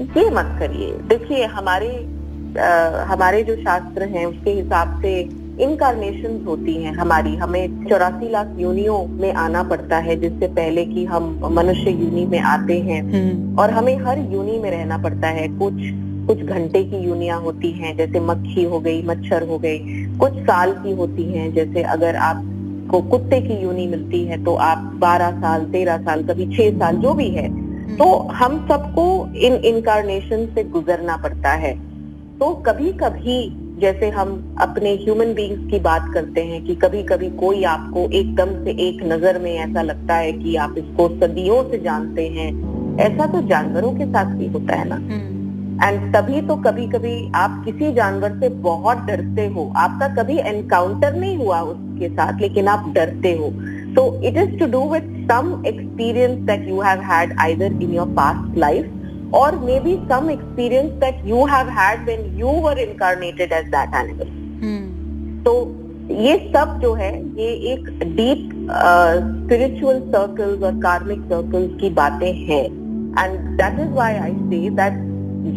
ये 0.00 0.30
मत 0.30 0.56
करिए। 0.58 0.92
देखिए 1.08 1.44
हमारे 1.44 1.88
अ, 2.58 3.04
हमारे 3.08 3.42
जो 3.42 3.56
शास्त्र 3.56 4.02
हैं 4.02 4.26
उसके 4.26 4.50
हिसाब 4.50 5.00
से 5.02 5.41
इनकारनेशन 5.62 6.44
होती 6.46 6.74
हैं 6.74 6.94
हमारी। 6.94 7.34
हमें 7.36 7.86
चौरासी 7.86 8.30
लाख 8.30 8.48
यूनियों 8.58 9.06
में 9.06 9.32
आना 9.32 9.62
पड़ता 9.62 9.96
है 9.98 10.16
जिससे 10.16 10.46
पहले 10.48 10.84
कि 10.84 11.04
हम 11.04 11.40
मनुष्य 11.52 11.90
यूनि 11.90 12.26
में 12.26 12.38
आते 12.38 12.78
हैं। 12.80 13.02
हम्म, 13.02 13.58
और 13.58 13.70
हमें 13.70 13.96
हर 13.98 14.18
यूनि 14.18 14.58
में 14.58 14.70
रहना 14.70 14.98
पड़ता 14.98 15.28
है। 15.28 15.48
कुछ 15.48 15.74
कुछ 16.22 16.38
घंटे 16.38 16.84
की 16.84 16.96
यूनिया 16.96 17.36
होती 17.36 17.70
हैं 17.70 17.96
जैसे 17.96 18.20
मक्खी 18.20 18.64
हो 18.64 18.80
गई 18.80 19.02
मच्छर 19.02 19.48
हो 19.48 19.58
गई 19.58 19.78
कुछ 20.18 20.32
साल 20.32 20.72
की 20.72 20.90
होती 20.90 21.22
हैं 21.22 21.54
जैसे 21.54 21.82
अगर 21.82 22.16
आपको 22.16 23.00
कुत्ते 23.00 23.40
की 23.40 23.54
यूनि 23.62 23.86
मिलती 23.86 24.24
है 24.24 24.44
तो 24.44 24.54
आप 24.54 24.98
12 24.98 25.30
साल 25.30 25.64
13 25.64 25.98
साल 25.98 26.22
कभी 26.22 26.56
6 26.56 26.78
साल 26.78 26.96
जो 26.96 27.14
भी 27.14 27.28
है। 27.28 27.48
तो 27.96 28.18
हम 28.18 28.68
सबको 28.68 29.34
इन 29.36 29.54
इनकारनेशन 29.54 30.46
से 30.54 30.64
गुजरना 30.64 31.16
पड़ता 31.16 31.50
है। 31.50 31.74
तो 32.38 32.54
कभी 32.54 32.92
कभी 32.92 33.61
जैसे 33.80 34.08
हम 34.10 34.56
अपने 34.60 34.94
ह्यूमन 34.94 35.32
बींग्स 35.34 35.70
की 35.70 35.78
बात 35.80 36.10
करते 36.14 36.40
हैं 36.44 36.64
कि 36.64 36.74
कभी 36.74 37.02
कभी 37.02 37.30
कोई 37.38 37.62
आपको 37.64 38.08
एकदम 38.10 38.52
से 38.64 38.70
एक 38.88 39.02
नज़र 39.02 39.38
में 39.38 39.52
ऐसा 39.52 39.82
लगता 39.82 40.14
है 40.14 40.32
कि 40.32 40.56
आप 40.56 40.74
इसको 40.78 41.08
सदियों 41.20 41.62
से 41.70 41.78
जानते 41.78 42.28
हैं। 42.28 42.48
ऐसा 43.00 43.26
तो 43.26 43.42
जानवरों 43.48 43.92
के 43.92 44.06
साथ 44.06 44.34
भी 44.36 44.46
होता 44.46 44.76
है 44.76 44.88
ना? 44.88 44.94
हम्म, 44.94 45.84
एंड 45.84 46.14
तभी 46.14 46.40
तो 46.40 46.56
कभी 46.56 46.86
कभी 46.86 47.16
आप 47.34 47.62
किसी 47.64 47.92
जानवर 47.92 48.38
से 48.40 48.48
बहुत 48.48 48.98
डरते 49.06 49.46
हो। 49.46 49.72
आपका 49.76 50.08
कभी 50.22 50.38
एनकाउंटर 50.38 51.14
नहीं 51.14 51.36
हुआ 51.36 51.60
उसके 51.60 52.08
साथ 52.08 52.40
लेकिन 52.40 52.68
आप 52.68 52.92
डरते 52.94 53.32
हो। 53.32 53.52
So 53.94 54.04
it 54.22 54.36
is 54.36 54.58
to 54.58 54.66
do 54.66 54.82
with 54.90 55.08
some 55.28 55.48
experience 55.64 56.38
that 56.46 56.62
you 56.68 56.80
have 56.80 57.02
had 57.08 57.32
either 57.44 57.66
in 57.78 57.90
your 57.96 58.06
past 58.18 58.58
life 58.62 58.86
or 59.32 59.52
maybe 59.52 59.92
some 60.08 60.28
experience 60.28 60.92
that 61.00 61.24
you 61.24 61.46
have 61.46 61.68
had 61.68 62.06
when 62.06 62.24
you 62.36 62.50
were 62.64 62.76
incarnated 62.78 63.52
as 63.52 63.70
that 63.70 63.94
animal. 63.94 64.26
तो 65.44 65.54
ये 66.10 66.36
सब 66.56 66.78
जो 66.82 66.92
है 66.94 67.10
ये 67.40 67.48
एक 67.72 67.88
deep 68.16 68.48
spiritual 69.44 70.00
circles 70.00 70.62
और 70.62 70.72
कार्मिक 70.72 71.20
circles 71.20 71.80
की 71.80 71.90
बातें 71.90 72.32
हैं. 72.34 72.64
And 73.24 73.38
that 73.60 73.80
is 73.80 73.90
why 73.90 74.14
I 74.14 74.32
say 74.32 74.70
that 74.70 75.00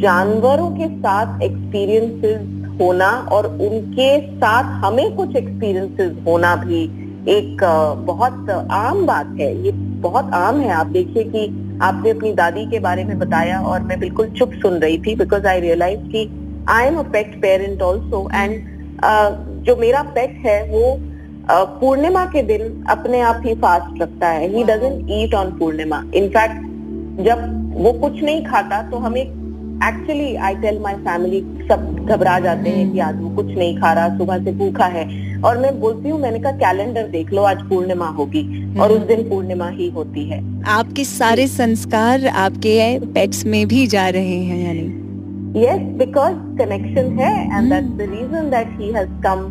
जानवरों 0.01 0.69
के 0.71 0.87
साथ 0.97 1.41
एक्सपीरियंसेस 1.41 2.79
होना 2.81 3.09
और 3.31 3.47
उनके 3.47 4.09
साथ 4.37 4.63
हमें 4.85 5.15
कुछ 5.15 5.35
एक्सपीरियंसेस 5.35 6.15
होना 6.25 6.55
भी 6.55 6.83
एक 7.29 7.63
अ, 7.63 7.93
बहुत 7.93 8.49
आम 8.71 9.05
बात 9.05 9.35
है. 9.39 9.63
ये 9.65 9.71
बहुत 10.07 10.33
आम 10.33 10.59
है. 10.59 10.69
आप 10.69 10.87
देखिए 10.87 11.23
कि 11.23 11.64
आपने 11.81 12.09
अपनी 12.09 12.31
दादी 12.33 12.65
के 12.65 12.79
बारे 12.79 13.03
में 13.03 13.17
बताया 13.19 13.59
और 13.61 13.81
मैं 13.81 13.99
बिल्कुल 13.99 14.29
चुप 14.29 14.51
सुन 14.61 14.73
रही 14.73 14.97
थी 14.97 15.15
बिकॉज़ 15.15 15.47
आई 15.47 15.59
रियलाइज़ 15.59 15.99
कि 16.11 16.29
I 16.69 16.85
am 16.85 16.97
a 16.97 17.03
pet 17.13 17.35
parent 17.41 17.81
also 17.81 18.29
and 18.33 18.59
जो 19.65 19.75
मेरा 19.75 20.01
पेट 20.15 20.41
है 20.45 20.61
वो 20.69 20.91
अ, 21.49 21.63
पूर्णिमा 21.79 22.25
के 22.25 22.41
दिन 22.43 22.83
अपने 22.89 23.19
आप 23.21 23.41
ही 23.45 23.53
फास्ट 23.55 24.01
रखता 24.01 24.27
है। 24.27 24.47
He 24.49 24.63
doesn't 24.63 25.07
eat 25.11 25.33
on 25.35 25.51
Purnima. 25.51 26.03
In fact 26.15 26.61
जब 27.25 27.43
वो 27.77 27.91
कुछ 27.93 28.23
नहीं 28.23 28.43
खाता 28.45 28.81
तो 28.91 28.97
हमें 28.97 29.21
actually 29.21 30.35
I 30.35 30.55
tell 30.55 30.79
my 30.79 30.93
family 30.93 31.41
सब 31.69 32.05
घबरा 32.09 32.37
जाते 32.39 32.69
हैं 32.69 32.91
कि 32.91 32.99
आज 32.99 33.21
वो 33.21 33.29
कुछ 33.35 33.45
नहीं 33.47 33.77
खा 33.77 33.93
रहा 33.93 34.17
सुबह 34.17 34.43
से 34.43 34.51
भूखा 34.51 34.85
है। 34.85 35.03
और 35.45 35.57
मैं 35.57 35.79
बोलती 35.79 36.09
हूँ 36.09 36.19
मैंने 36.21 36.39
कहा 36.39 36.51
कैलेंडर 36.51 37.07
देख 37.07 37.31
लो 37.33 37.43
आज 37.43 37.61
पूर्णिमा 37.69 38.07
होगी। 38.07 38.43
और 38.79 38.91
उस 38.91 38.97
हम्म। 38.97 39.07
दिन 39.07 39.29
पूर्णिमा 39.29 39.67
ही 39.69 39.89
होती 39.89 40.23
है। 40.29 40.39
आपके 40.67 41.03
सारे 41.03 41.47
संस्कार 41.47 42.25
आपके 42.27 42.77
पेट्स 43.13 43.45
में 43.45 43.67
भी 43.67 43.85
जा 43.87 44.07
रहे 44.09 44.37
हैं 44.39 44.65
यानी? 44.65 44.87
यस 45.65 45.81
बिकॉज़ 45.97 46.35
कनेक्शन 46.57 47.19
है 47.19 47.57
and 47.57 47.69
that 47.73 47.83
the 47.97 48.09
reason 48.11 48.49
that 48.49 48.79
he 48.79 48.91
has 48.91 49.09
come 49.27 49.45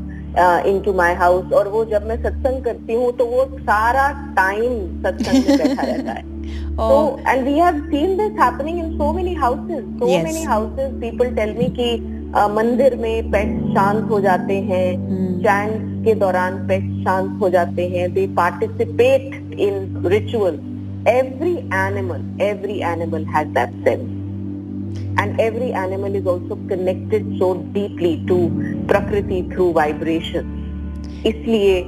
into 0.80 0.92
my 0.92 1.14
house 1.14 1.52
और 1.52 1.68
वो 1.68 1.84
जब 1.84 2.06
मैं 2.08 2.16
सत्संग 2.22 2.64
करती 2.64 2.94
हूँ 2.94 3.12
तो 3.16 3.26
वो 3.26 3.44
सारा 3.60 4.08
टाइम 4.36 4.72
सत्संग 5.02 5.58
बैठा 5.58 5.82
रहता 5.92 6.12
है। 6.12 6.32
एंड 7.28 7.44
वी 7.44 7.52
हैव 7.52 7.78
सीन 7.84 8.16
मंदिर 12.36 12.96
में 12.96 13.30
पेट 13.30 13.60
शांत 13.74 14.10
हो 14.10 14.20
जाते 14.20 14.54
हैं। 14.54 14.96
हम्म, 14.96 15.38
चैंट्स 15.40 16.06
के 16.06 16.14
दौरान 16.14 16.68
पेट 16.68 17.04
शांत 17.04 17.40
हो 17.40 17.50
जाते 17.50 17.88
हैं। 17.88 18.14
They 18.14 18.26
participate 18.26 19.54
in 19.60 20.02
ritual 20.06 20.54
every 21.08 21.56
animal 21.56 22.42
every 22.42 22.80
animal 22.80 23.24
has 23.24 23.48
that 23.48 23.70
sense 23.84 24.24
and 24.94 25.32
every 25.32 25.68
animal 25.72 26.12
is 26.14 26.26
also 26.26 26.54
connected 26.70 27.22
so 27.40 27.48
deeply 27.54 28.10
to 28.28 28.36
प्रकृति 28.88 29.48
through 29.48 29.72
vibration. 29.74 30.44
इसलिए 31.26 31.82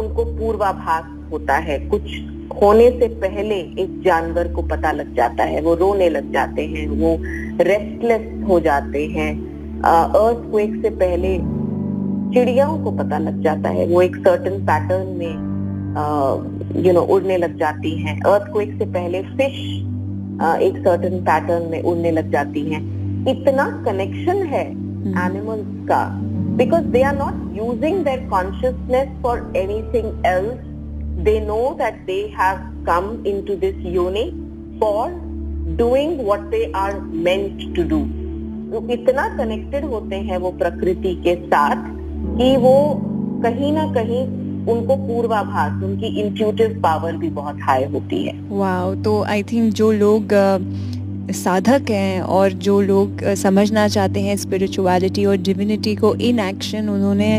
उनको 0.00 0.24
पूर्वाभास 0.24 1.32
होता 1.32 1.54
है। 1.54 1.78
कुछ 1.78 2.02
होने 2.62 2.90
से 2.90 3.08
पहले 3.08 3.54
एक 3.54 4.02
जानवर 4.04 4.52
को 4.52 4.62
पता 4.62 4.92
लग 4.92 5.14
जाता 5.14 5.44
है। 5.44 5.62
वो 5.62 5.74
रोने 5.74 6.08
लग 6.08 6.32
जाते 6.32 6.62
हैं। 6.62 6.88
वो 6.88 7.18
रेस्टलेस 7.60 8.48
हो 8.48 8.58
जाते 8.60 9.06
हैं। 9.08 9.30
अर्थक्वेक 9.82 10.74
से 10.82 10.90
पहले 11.02 11.36
चिड़ियाओं 12.34 12.78
को 12.84 12.90
पता 12.92 13.18
लग 13.18 13.42
जाता 13.42 13.68
है। 13.68 13.86
वो 13.86 14.02
एक 14.02 14.16
सर्टन 14.16 14.58
पैटर्न 14.66 15.06
में 15.18 16.84
यू 16.86 16.92
नो 16.92 17.00
उड़ने 17.14 17.36
लग 17.36 17.56
जाती 17.58 17.90
हैं। 17.98 18.20
अर्थक्वेक 18.22 18.76
से 18.78 18.84
पहले 18.84 19.22
फ़िश 19.22 19.58
एक 20.62 20.82
सर्टन 20.86 21.18
पैटर्न 21.24 21.70
में 21.70 21.82
उड़ने 21.82 22.10
लग 22.10 22.30
जाती 22.32 22.62
हैं। 22.70 22.82
इतना 23.28 23.64
कनेक्शन 23.86 24.42
है 24.46 24.64
एनिमल्स 24.66 25.88
का 25.88 26.04
because 26.56 26.84
they 26.92 27.02
are 27.02 27.16
not 27.16 27.56
using 27.56 28.04
their 28.04 28.28
consciousness 28.30 29.08
for 29.22 29.52
anything 29.56 30.26
else 30.26 30.64
they 31.26 31.40
know 31.40 31.74
that 31.76 32.00
they 32.06 32.28
have 32.30 32.58
come 32.86 33.06
into 33.24 33.54
this 33.60 33.76
unit 33.92 34.34
for 34.80 35.04
doing 35.74 36.16
what 36.18 36.50
they 36.50 36.70
are 36.72 37.00
meant 37.00 37.60
to 37.76 37.84
do. 37.84 38.00
तो 38.70 38.88
इतना 38.92 39.28
कनेक्टेड 39.36 39.84
होते 39.84 40.16
हैं 40.28 40.38
वो 40.38 40.50
प्रकृति 40.58 41.14
के 41.24 41.34
साथ 41.42 41.84
कि 42.38 42.56
वो 42.56 42.74
कहीं 43.42 43.72
ना 43.72 43.84
कहीं 43.94 44.22
उनको 44.66 44.96
पूर्वाभास, 44.96 45.82
उनकी 45.84 46.06
इंट्यूटिव 46.20 46.80
पावर 46.82 47.16
भी 47.16 47.28
बहुत 47.30 47.58
हाई 47.62 47.84
होती 47.92 48.22
है 48.24 48.34
वाओ 48.50 48.94
तो 49.04 49.22
आई 49.24 49.42
थिंक 49.42 49.72
जो 49.74 49.90
लोग 49.92 50.34
साधक 51.34 51.90
हैं 51.90 52.20
और 52.22 52.52
जो 52.66 52.80
लोग 52.80 53.22
समझना 53.34 53.86
चाहते 53.88 54.20
हैं 54.20 54.36
स्पिरिचुअलिटी 54.36 55.24
और 55.24 55.36
डिविनिटी 55.36 55.94
को 55.96 56.14
इन 56.14 56.38
एक्शन 56.40 56.88
उन्होंने 56.88 57.30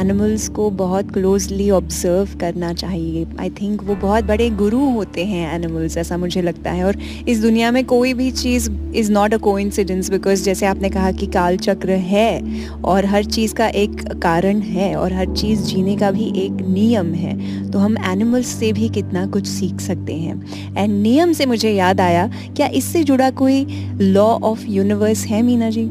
एनिमल्स 0.00 0.48
को 0.48 0.68
बहुत 0.72 1.10
क्लोजली 1.12 1.70
ऑब्ज़र्व 1.70 2.38
करना 2.40 2.72
चाहिए। 2.74 3.26
आई 3.40 3.50
थिंक 3.50 3.82
वो 3.84 3.94
बहुत 3.96 4.24
बड़े 4.24 4.48
गुरु 4.50 4.78
होते 4.90 5.24
हैं 5.24 5.54
एनिमल्स 5.54 5.96
ऐसा 5.96 6.16
मुझे 6.16 6.42
लगता 6.42 6.70
है। 6.70 6.84
और 6.84 6.96
इस 7.28 7.40
दुनिया 7.42 7.70
में 7.70 7.84
कोई 7.86 8.14
भी 8.14 8.30
चीज़ 8.32 8.70
is 8.96 9.12
not 9.12 9.34
a 9.34 9.36
coincidence 9.38 10.10
because 10.10 10.44
जैसे 10.44 10.66
आपने 10.66 10.90
कहा 10.90 11.10
कि 11.12 11.26
काल 11.26 11.56
चक्र 11.58 11.90
है 11.90 12.70
और 12.84 13.06
हर 13.06 13.24
चीज़ 13.26 13.54
का 13.54 13.68
एक 13.68 14.02
कारण 14.22 14.60
है 14.60 14.94
और 14.96 15.12
हर 15.12 15.34
चीज़ 15.34 15.62
जीने 15.64 15.96
का 15.96 16.10
भी 16.10 16.32
एक 16.36 16.66
नियम 16.68 17.12
है 17.14 17.70
तो 17.70 17.78
हम 17.78 17.96
एनिमल्स 18.06 18.46
से 18.48 18.72
भी 18.72 18.88
कितना 18.88 19.26
कुछ 19.26 19.46
सीख 19.46 19.80
सकते 19.80 20.14
हैं। 20.14 20.74
एंड 20.76 21.02
नियम 21.02 21.32
से 21.32 21.46
मुझे 21.46 21.70
याद 21.70 22.00
आया, 22.00 22.26
क्या 22.56 22.66
इससे 22.66 23.04
जुड़ा 23.04 23.30
कोई 23.32 23.64
लॉ 24.00 24.26
ऑफ़ 24.26 24.64
यूनिवर्स 24.68 25.24
है 25.26 25.42
मीना 25.42 25.70
जी? 25.70 25.90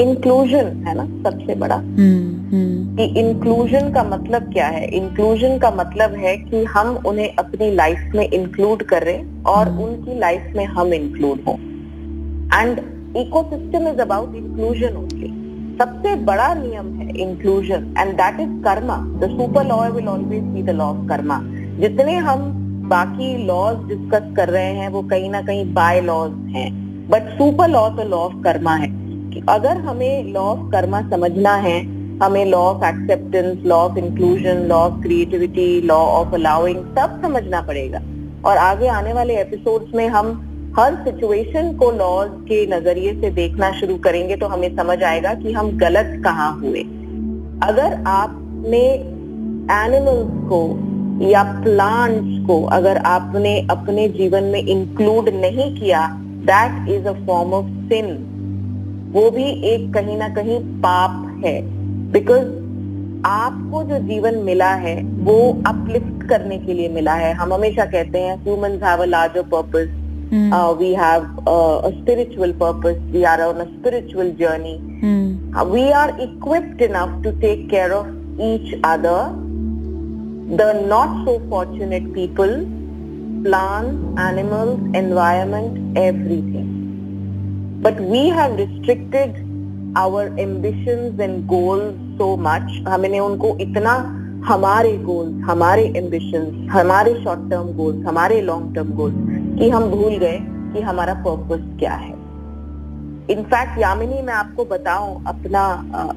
इंक्लूजन 0.00 0.84
है 0.86 0.94
ना 0.94 1.30
सबसे 1.30 1.54
बड़ा। 1.54 1.74
हम्म 1.74 2.34
हम्म। 2.50 2.96
कि 2.96 3.04
इंक्लूजन 3.20 3.92
का 3.92 4.04
मतलब 4.04 4.52
क्या 4.52 4.66
है? 4.66 4.86
इंक्लूजन 4.88 5.58
का 5.58 5.70
मतलब 5.70 6.14
है 6.14 6.36
कि 6.36 6.64
हम 6.64 6.98
उन्हें 7.06 7.36
अपनी 7.36 7.74
लाइफ 7.74 8.12
में 8.14 8.30
इंक्लूड 8.30 8.82
करें 8.82 9.42
और 9.42 9.68
हम्म। 9.68 9.82
उनकी 9.82 10.18
लाइफ 10.18 10.52
में 10.56 10.64
हम 10.64 10.92
इंक्लूड 10.94 11.40
हों। 11.48 11.54
And 12.62 12.78
ecosystem 13.16 13.88
is 13.88 14.00
about 14.00 14.34
inclusion 14.34 14.96
only 14.96 15.44
सबसे 15.78 16.16
बड़ा 16.16 16.54
नियम 16.54 16.94
है 16.94 17.18
inclusion 17.18 17.94
and 17.98 18.12
that 18.14 18.40
is 18.40 18.62
karma 18.64 18.96
the 18.96 19.30
super 19.30 19.66
law 19.66 19.88
will 19.90 20.08
always 20.08 20.42
be 20.42 20.62
the 20.62 20.70
law 20.70 20.84
of 20.84 21.08
karma 21.08 21.40
जितने 21.80 22.16
हम 22.16 22.60
बाकी 22.88 23.46
लॉज 23.46 23.76
डिस्कस 23.88 24.32
कर 24.36 24.48
रहे 24.48 24.72
हैं 24.72 24.88
वो 24.88 25.02
कहीं 25.02 25.30
ना 25.30 25.42
कहीं 25.42 25.74
बाय 25.74 26.00
लॉज 26.00 26.30
हैं। 26.30 26.84
बट 27.10 27.22
सुपर 27.22 27.68
लॉ 27.68 27.88
तो 27.88 28.08
लॉ 28.08 28.16
ऑफ़ 28.16 28.34
कर्मा 28.34 28.74
है। 28.74 29.03
अगर 29.48 29.76
हमें 29.76 30.32
लॉ 30.32 30.40
ऑफ़ 30.40 30.70
कर्मा 30.72 31.00
समझना 31.10 31.54
है, 31.54 31.80
हमें 32.18 32.44
law 32.44 32.58
of 32.58 32.84
acceptance 32.84 33.64
law 33.66 33.76
of 33.76 33.98
inclusion 33.98 34.64
law 34.68 34.76
of 34.76 35.02
creativity 35.02 35.80
law 35.80 35.96
of 35.96 36.34
allowing 36.34 36.78
सब 36.98 37.20
समझना 37.22 37.60
पड़ेगा। 37.62 38.00
और 38.44 38.56
आगे 38.56 38.88
आने 38.88 39.12
वाले 39.12 39.40
एपिसोड्स 39.40 39.94
में 39.94 40.06
हम 40.08 40.30
हर 40.78 40.94
सिचुएशन 40.94 41.72
को 41.76 41.90
लॉज 41.90 42.30
के 42.48 42.64
नज़रिए 42.66 43.14
से 43.20 43.30
देखना 43.30 43.70
शुरू 43.72 43.96
करेंगे 43.96 44.36
तो 44.36 44.46
हमें 44.46 44.76
समझ 44.76 45.02
आएगा 45.02 45.34
कि 45.34 45.52
हम 45.52 45.70
गलत 45.78 46.20
कहाँ 46.24 46.52
हुए। 46.60 46.80
अगर 47.62 48.02
आपने 48.06 48.84
एनिमल्स 49.74 50.48
को 50.48 50.66
या 51.30 51.42
प्लांट्स 51.62 52.46
को 52.46 52.62
अगर 52.72 52.96
आपने 53.06 53.58
अपने 53.70 54.08
जीवन 54.08 54.44
में 54.44 54.62
इंक्लूड 54.62 55.28
नहीं 55.28 55.74
किया 55.80 56.06
that 56.50 56.88
is 56.88 57.06
a 57.08 57.12
form 57.26 57.52
of 57.52 57.66
sin 57.88 58.16
वो 59.14 59.30
भी 59.30 59.44
एक 59.72 59.92
कहीं 59.94 60.16
ना 60.18 60.28
कहीं 60.34 60.58
पाप 60.82 61.44
है। 61.44 61.60
बिकॉज़ 62.12 62.46
आपको 63.26 63.82
जो 63.84 63.98
जीवन 64.08 64.38
मिला 64.44 64.72
है 64.86 64.96
वो 65.26 65.36
अपलिफ्ट 65.66 66.26
करने 66.28 66.58
के 66.58 66.72
लिए 66.72 66.88
मिला 66.94 67.14
है। 67.14 67.32
हम 67.34 67.52
हमेशा 67.54 67.84
कहते 67.84 68.18
हैं 68.18 68.34
humans 68.44 68.82
have 68.82 69.02
a 69.02 69.06
larger 69.06 69.42
purpose 69.54 69.86
we 70.80 70.92
have 70.94 71.22
a 71.48 71.90
spiritual 71.90 72.52
purpose 72.62 73.00
we 73.12 73.22
are 73.32 73.42
on 73.42 73.60
a 73.60 73.64
spiritual 73.70 74.30
journey 74.40 74.76
we 75.72 75.90
are 76.02 76.16
equipped 76.22 76.82
enough 76.82 77.22
to 77.24 77.30
take 77.40 77.68
care 77.70 77.90
of 77.92 78.42
each 78.50 78.80
other 78.84 79.42
the 80.56 80.64
not 80.88 81.12
so 81.26 81.34
fortunate 81.50 82.08
people, 82.14 82.50
plants, 83.44 84.20
animals, 84.24 84.78
environment, 84.94 85.98
everything. 85.98 86.73
But 87.84 88.00
we 88.00 88.20
have 88.34 88.52
restricted 88.58 89.40
our 89.96 90.20
ambitions 90.42 91.20
and 91.24 91.40
goals 91.48 91.96
so 92.18 92.28
much. 92.44 92.68
हमने 92.88 93.18
उनको 93.20 93.56
इतना 93.60 93.92
हमारे 94.46 94.92
goals 95.04 95.44
हमारे 95.44 95.84
ambition 95.96 96.68
हमारे 96.72 97.14
short 97.22 97.48
term 97.50 97.72
goals 97.76 98.06
हमारे 98.06 98.40
long 98.40 98.74
term 98.74 98.90
goals 98.96 99.16
कि 99.58 99.68
हम 99.70 99.90
भूल 99.90 100.16
गए 100.18 100.38
कि 100.74 100.80
हमारा 100.82 101.14
पर्पस 101.26 101.62
क्या 101.78 101.92
है। 101.94 102.12
इनफैक्ट 103.30 103.78
यामिनी 103.80 104.20
मैं 104.22 104.34
आपको 104.34 104.64
बताऊ 104.72 105.14
अपना 105.26 105.62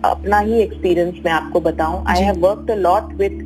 अपना 0.06 0.40
ही 0.40 0.60
एक्सपीरियंस 0.62 1.22
मैं 1.26 1.32
आपको 1.32 1.60
बताऊ। 1.68 2.04
I 2.14 2.24
have 2.24 2.40
worked 2.46 2.72
a 2.72 2.76
lot 2.78 3.14
with 3.20 3.38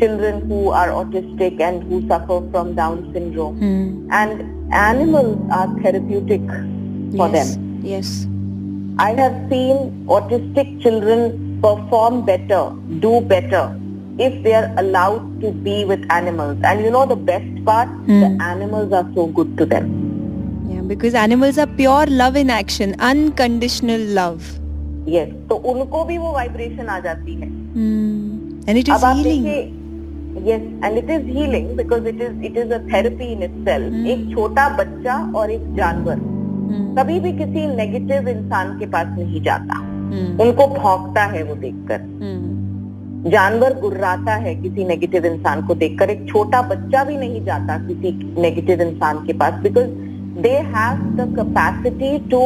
children 0.00 0.42
who 0.50 0.68
are 0.80 0.90
autistic 0.98 1.60
and 1.60 1.82
who 1.92 2.00
suffer 2.02 2.50
from 2.50 2.74
down 2.76 3.00
syndrome 3.12 3.56
and 4.12 4.40
animals 4.82 5.50
are 5.52 5.74
therapeutic 5.84 6.52
for 7.16 7.28
yes. 7.28 7.54
them. 7.56 7.80
Yes. 7.82 8.26
I 8.98 9.12
have 9.12 9.36
seen 9.50 10.06
autistic 10.06 10.80
children 10.82 11.60
perform 11.62 12.24
better, 12.24 12.72
do 13.00 13.20
better 13.20 13.76
if 14.18 14.42
they 14.42 14.52
are 14.54 14.70
allowed 14.76 15.40
to 15.40 15.50
be 15.50 15.84
with 15.84 16.04
animals. 16.10 16.58
And 16.64 16.82
you 16.82 16.90
know 16.90 17.06
the 17.06 17.16
best 17.16 17.64
part? 17.64 17.88
Hmm. 17.88 18.20
The 18.20 18.44
animals 18.44 18.92
are 18.92 19.06
so 19.14 19.26
good 19.26 19.56
to 19.58 19.64
them. 19.66 19.90
Yeah, 20.68 20.82
because 20.82 21.14
animals 21.14 21.56
are 21.58 21.66
pure 21.66 22.06
love 22.06 22.36
in 22.36 22.50
action, 22.50 22.94
unconditional 23.00 24.00
love. 24.00 24.56
Yes. 25.06 25.28
तो 25.48 25.54
उनको 25.72 26.04
भी 26.04 26.18
वो 26.18 26.32
vibration 26.32 26.88
आ 26.88 26.98
जाती 27.08 27.34
है 27.40 27.48
Hmm. 27.74 28.60
And 28.68 28.78
it 28.78 28.88
is 28.88 28.94
अब 28.94 29.16
healing. 29.16 29.44
देखिए 29.44 29.78
yes 30.52 30.62
and 30.84 30.98
it 30.98 31.10
is 31.10 31.26
healing 31.36 31.68
because 31.76 32.06
it 32.08 32.20
is 32.22 32.44
it 32.46 32.56
is 32.58 32.72
a 32.74 32.78
therapy 32.92 33.24
in 33.32 33.42
itself 33.42 33.92
Hmm. 33.94 34.06
एक 34.12 34.34
छोटा 34.34 34.68
बच्चा 34.76 35.16
और 35.38 35.50
एक 35.50 35.74
जानवर 35.76 36.14
Hmm. 36.18 36.29
कभी 36.70 37.20
भी 37.20 37.32
किसी 37.32 37.76
नेगेटिव 37.76 38.28
इंसान 38.28 38.78
के 38.78 38.86
पास 38.86 39.06
नहीं 39.18 39.42
जाता 39.42 39.90
Hmm. 40.10 40.40
उनको 40.40 40.66
भौंकता 40.66 41.24
है 41.24 41.42
वो 41.42 41.54
देखकर 41.54 41.96
Hmm. 41.96 43.30
जानवर 43.30 43.80
गुर्राता 43.80 44.34
है 44.34 44.54
किसी 44.54 44.84
नेगेटिव 44.84 45.26
इंसान 45.26 45.66
को 45.66 45.74
देखकर 45.74 46.10
एक 46.10 46.28
छोटा 46.28 46.62
बच्चा 46.62 47.04
भी 47.04 47.16
नहीं 47.16 47.44
जाता 47.44 47.78
किसी 47.78 48.34
नेगेटिव 48.40 48.82
इंसान 48.82 49.26
के 49.26 49.32
पास 49.32 49.54
because 49.54 49.86
they 50.40 50.50
have 50.50 50.96
the 50.96 51.34
capacity 51.38 52.18
to 52.18 52.40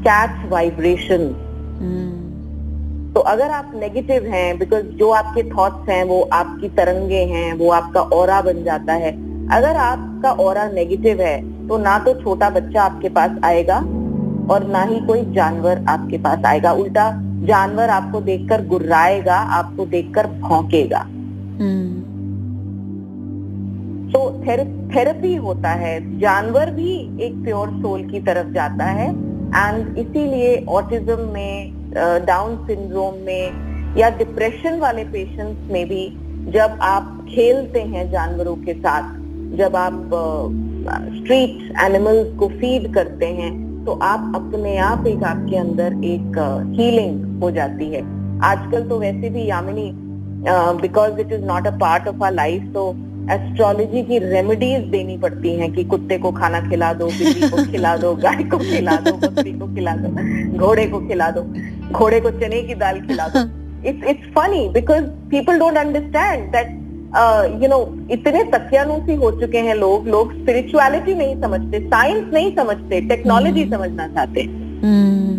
catch 0.00 0.50
vibration. 0.50 1.28
तो 3.14 3.20
अगर 3.20 3.50
आप 3.50 3.72
नेगेटिव 3.74 4.24
हैं 4.24 4.58
बिकॉज़ 4.58 4.84
जो 4.84 5.10
आपके 5.10 5.42
थॉट्स 5.42 5.88
हैं 5.88 6.04
वो 6.04 6.28
आपकी 6.32 6.68
तरंगे 6.68 7.24
हैं 7.24 7.52
वो 7.54 7.70
आपका 7.70 8.00
ओरा 8.00 8.40
बन 8.42 8.64
जाता 8.64 8.92
है 8.92 9.12
अगर 9.48 9.76
आपका 9.76 10.32
ओरा 10.32 10.68
नेगेटिव 10.68 11.20
है 11.20 11.53
तो 11.68 11.78
ना 11.78 11.98
तो 11.98 12.14
छोटा 12.14 12.50
बच्चा 12.50 12.82
आपके 12.82 13.08
पास 13.08 13.30
आएगा 13.44 13.76
और 14.50 14.64
ना 14.68 14.82
ही 14.82 15.00
कोई 15.00 15.22
जानवर 15.32 15.84
आपके 15.88 16.18
पास 16.18 16.44
आएगा। 16.44 16.72
उल्टा 16.72 17.10
जानवर 17.44 17.90
आपको 17.90 18.20
देखकर 18.20 18.66
गुर्राएगा 18.66 19.36
आपको 19.36 19.86
देखकर 19.86 20.26
भौंकेगा। 20.40 21.02
Hmm. 21.54 22.02
तो 24.12 24.20
थेरेपी 24.96 25.34
होता 25.34 25.70
है। 25.70 26.18
जानवर 26.20 26.70
भी 26.70 26.92
एक 27.22 27.42
प्योर 27.44 27.68
सोल 27.68 28.02
की 28.10 28.20
तरफ़ 28.20 28.52
जाता 28.52 28.84
है। 28.84 29.08
एंड 29.10 29.98
इसीलिए 29.98 30.64
ऑटिज्म 30.68 31.28
में 31.28 31.72
डाउन 32.26 32.56
सिंड्रोम 32.66 33.14
में 33.26 33.96
या 33.96 34.10
डिप्रेशन 34.10 34.78
वाले 34.80 35.04
पेशेंट्स 35.04 35.72
में 35.72 35.86
भी 35.88 36.06
जब 36.52 36.78
आप 36.82 37.26
खेलते 37.28 37.80
हैं 37.82 38.10
जानवरों 38.10 38.56
के 38.56 38.74
साथ 38.74 39.02
जब 39.56 39.76
आप 39.76 40.10
स्ट्रीट 40.84 41.72
एनिमल्स 41.82 42.36
को 42.38 42.48
फ़ीड 42.48 42.92
करते 42.94 43.26
हैं 43.26 43.52
तो 43.84 43.92
आप 44.02 44.32
अपने 44.34 44.76
आप 44.78 45.06
एक 45.06 45.22
आपके 45.24 45.56
अंदर 45.56 45.94
एक 46.04 46.38
हीलिंग 46.78 47.42
हो 47.42 47.50
जाती 47.50 47.88
है। 47.88 48.02
आजकल 48.42 48.88
तो 48.88 48.98
वैसे 48.98 49.30
भी 49.30 49.44
Yamini 49.46 49.90
because 50.80 51.20
it 51.20 51.32
is 51.32 51.44
not 51.44 51.66
a 51.66 51.70
part 51.78 52.08
of 52.08 52.22
our 52.24 52.32
life 52.32 52.62
तो 52.74 52.88
एस्ट्रोलॉजी 53.32 54.02
की 54.02 54.18
रेमेडीज 54.18 54.82
देनी 54.90 55.16
पड़ती 55.18 55.54
हैं 55.54 55.72
कि 55.72 55.84
कुत्ते 55.84 56.18
को 56.18 56.32
खाना 56.32 56.60
खिला 56.60 56.92
दो 56.92 57.06
बिल्ली 57.08 57.48
को 57.50 57.64
खिला 57.72 57.96
दो 57.96 58.14
गाय 58.24 58.42
को 58.44 58.58
खिला 58.58 58.96
दो 58.96 59.12
बकरी 59.16 59.52
को 59.52 59.74
खिला 59.74 59.96
दो 59.96 60.08
घोड़े 60.58 60.86
को 60.86 61.00
खिला 61.08 61.30
दो 61.30 61.42
घोड़े 61.90 62.20
को 62.20 62.30
चने 62.30 62.62
की 62.62 62.74
दाल 62.74 63.00
खिला 63.00 63.28
दो। 63.28 63.40
It's 63.88 64.08
it's 64.08 64.28
funny 64.34 64.68
because 64.68 65.04
people 65.30 65.58
don't 65.58 65.76
understand 65.78 66.50
that 66.52 66.80
you 67.62 67.68
know 67.68 67.78
इतने 68.10 68.42
तकियानुसी 68.44 69.14
हो 69.14 69.30
चुके 69.40 69.58
हैं 69.58 69.74
लोग 69.74 70.08
लोग 70.08 70.32
स्पिरिचुअलिटी 70.32 71.14
नहीं 71.14 71.40
समझते 71.40 71.80
साइंस 71.80 72.32
नहीं 72.34 72.54
समझते 72.56 73.00
टेक्नोलॉजी 73.08 73.64
समझना 73.70 74.06
चाहते। 74.08 74.46
Hmm. 74.84 75.34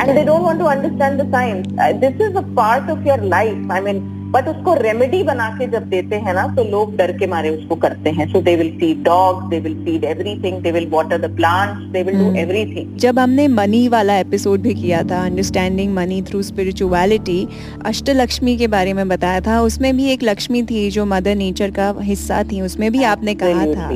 And 0.00 0.14
they 0.14 0.24
don't 0.24 0.42
want 0.42 0.58
to 0.58 0.64
understand 0.66 1.20
the 1.20 1.30
science 1.30 1.66
this 2.00 2.20
is 2.28 2.36
a 2.36 2.40
part 2.56 2.90
of 2.90 3.08
your 3.08 3.22
life 3.24 3.72
I 3.72 3.80
mean 3.80 3.98
but 4.30 4.48
उसको 4.48 4.74
रेमेडी 4.74 5.22
बना 5.22 5.48
के 5.50 5.66
जब 5.66 5.88
देते 5.90 6.16
हैं 6.16 6.34
ना 6.34 6.46
तो 6.56 6.64
लोग 6.64 6.96
डर 6.96 7.12
के 7.12 7.26
मारे 7.26 7.50
उसको 7.50 7.76
करते 7.76 8.10
हैं। 8.10 8.26
So 8.32 8.40
they 8.42 8.54
will 8.56 8.70
feed 8.78 9.02
dogs 9.04 9.48
they 9.50 9.58
will 9.60 9.74
feed 9.84 10.04
everything 10.04 10.60
they 10.62 10.72
will 10.72 10.86
water 10.90 11.26
the 11.26 11.34
plants 11.36 11.82
they 11.92 12.02
will 12.02 12.18
do. 12.18 12.32
Everything 12.38 12.96
जब 12.98 13.18
हमने 13.18 13.48
मनी 13.48 13.86
वाला 13.88 14.18
एपिसोड 14.18 14.60
भी 14.60 14.74
किया 14.74 15.02
था 15.02 15.24
understanding 15.24 15.94
money 15.94 16.20
through 16.22 16.42
spirituality 16.42 17.46
Ashtalakshmi 17.86 18.56
के 18.56 18.66
बारे 18.68 18.92
में 18.92 19.08
बताया 19.08 19.40
था। 19.40 19.60
उसमें 19.60 19.96
भी 19.96 20.10
एक 20.12 20.22
लक्ष्मी 20.22 20.62
थी 20.62 20.88
जो 20.90 21.06
मदर 21.06 21.34
नेचर 21.36 21.70
का 21.70 21.94
हिस्सा 22.00 22.42
थी। 22.42 22.60
उसमें 22.60 22.90
भी 22.92 23.02
आपने 23.04 23.34
कहा 23.34 23.66
था। 23.66 23.88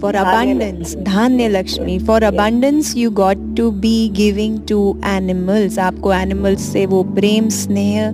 For 0.00 0.14
abundance 0.16 0.94
Dhanya 1.06 1.48
Lakshmi. 1.48 1.98
For. 1.98 2.22
Abundance 2.24 2.96
you 2.96 3.10
got 3.10 3.38
to 3.56 3.70
be 3.80 4.08
giving 4.16 4.58
to 4.68 4.78
animals 5.06 5.78
आपको 5.78 6.12
एनिमल्स 6.12 6.72
से 6.72 6.86
वो 6.86 7.02
प्रेम 7.14 7.48
स्नेह 7.48 8.08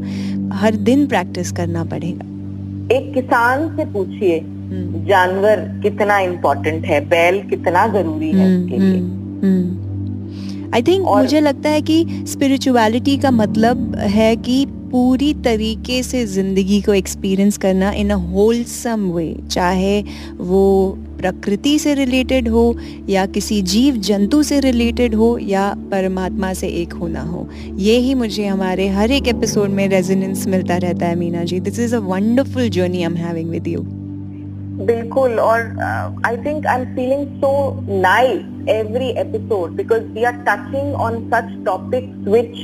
हर 0.56 0.76
दिन 0.76 1.06
प्रैक्टिस 1.06 1.52
करना 1.52 1.84
पड़ेगा। 1.84 2.24
एक 2.96 3.14
किसान 3.14 3.76
से 3.76 3.84
पूछिए 3.84 4.38
हम्म, 4.40 5.06
जानवर 5.06 5.80
कितना 5.82 6.18
इम्पोर्टेंट 6.18 6.84
है 6.84 7.00
बैल 7.00 7.42
कितना 7.42 7.86
ज़रूरी 7.86 8.30
है 8.30 8.58
उसके 8.58 8.78
लिए? 8.78 9.00
आई 10.74 10.82
थिंक 10.82 11.06
और- 11.06 11.22
मुझे 11.22 11.40
लगता 11.40 11.68
है 11.68 11.80
कि 11.82 12.06
स्पिरिचुअलिटी 12.26 13.16
का 13.16 13.30
मतलब 13.30 13.94
है 13.96 14.36
कि 14.36 14.66
पूरी 14.92 15.34
तरीके 15.34 16.02
से 16.02 16.26
ज़िंदगी 16.26 16.80
को 16.80 16.94
एक्सपीरियंस 16.94 17.56
करना 17.58 17.90
इन 17.90 18.10
अ 18.10 18.14
होलसम 18.14 19.10
वे 19.10 19.36
चाहे 19.50 20.04
वो 20.36 20.98
प्रकृति 21.18 21.78
से 21.78 21.94
रिलेटेड 21.94 22.48
हो, 22.48 22.64
या 23.08 23.26
किसी 23.26 23.60
जीव 23.64 23.96
जंतु 24.06 24.42
से 24.42 24.60
रिलेटेड 24.60 25.14
हो, 25.14 25.36
या 25.38 25.68
परमात्मा 25.90 26.52
से 26.52 26.68
एक 26.82 26.92
होना 26.92 27.22
हो। 27.22 27.46
ये 27.78 27.98
ही 27.98 28.14
मुझे 28.14 28.46
हमारे 28.46 28.88
हर 28.88 29.10
एक 29.10 29.28
एपिसोड 29.28 29.70
में 29.70 29.86
रेजोनेंस 29.88 30.46
मिलता 30.46 30.76
रहता 30.76 31.06
है, 31.06 31.16
Meena 31.16 31.44
ji. 31.44 31.60
This 31.60 31.78
is 31.78 31.96
a 31.96 31.98
wonderful 32.08 32.68
journey 32.70 32.98
I 32.98 33.04
am 33.04 33.16
having 33.16 33.50
with 33.50 33.68
you 33.68 33.82
बिल्कुल, 34.78 35.38
और 35.40 35.60
I 36.26 36.36
think 36.36 36.66
I 36.66 36.80
am 36.80 36.86
feeling 36.96 37.26
so 37.40 37.50
nice 38.00 38.68
every 38.70 39.08
episode 39.20 39.76
because 39.76 40.02
we 40.14 40.24
are 40.24 40.42
touching 40.48 40.94
on 40.94 41.22
such 41.30 41.52
topics 41.66 42.28
which 42.28 42.58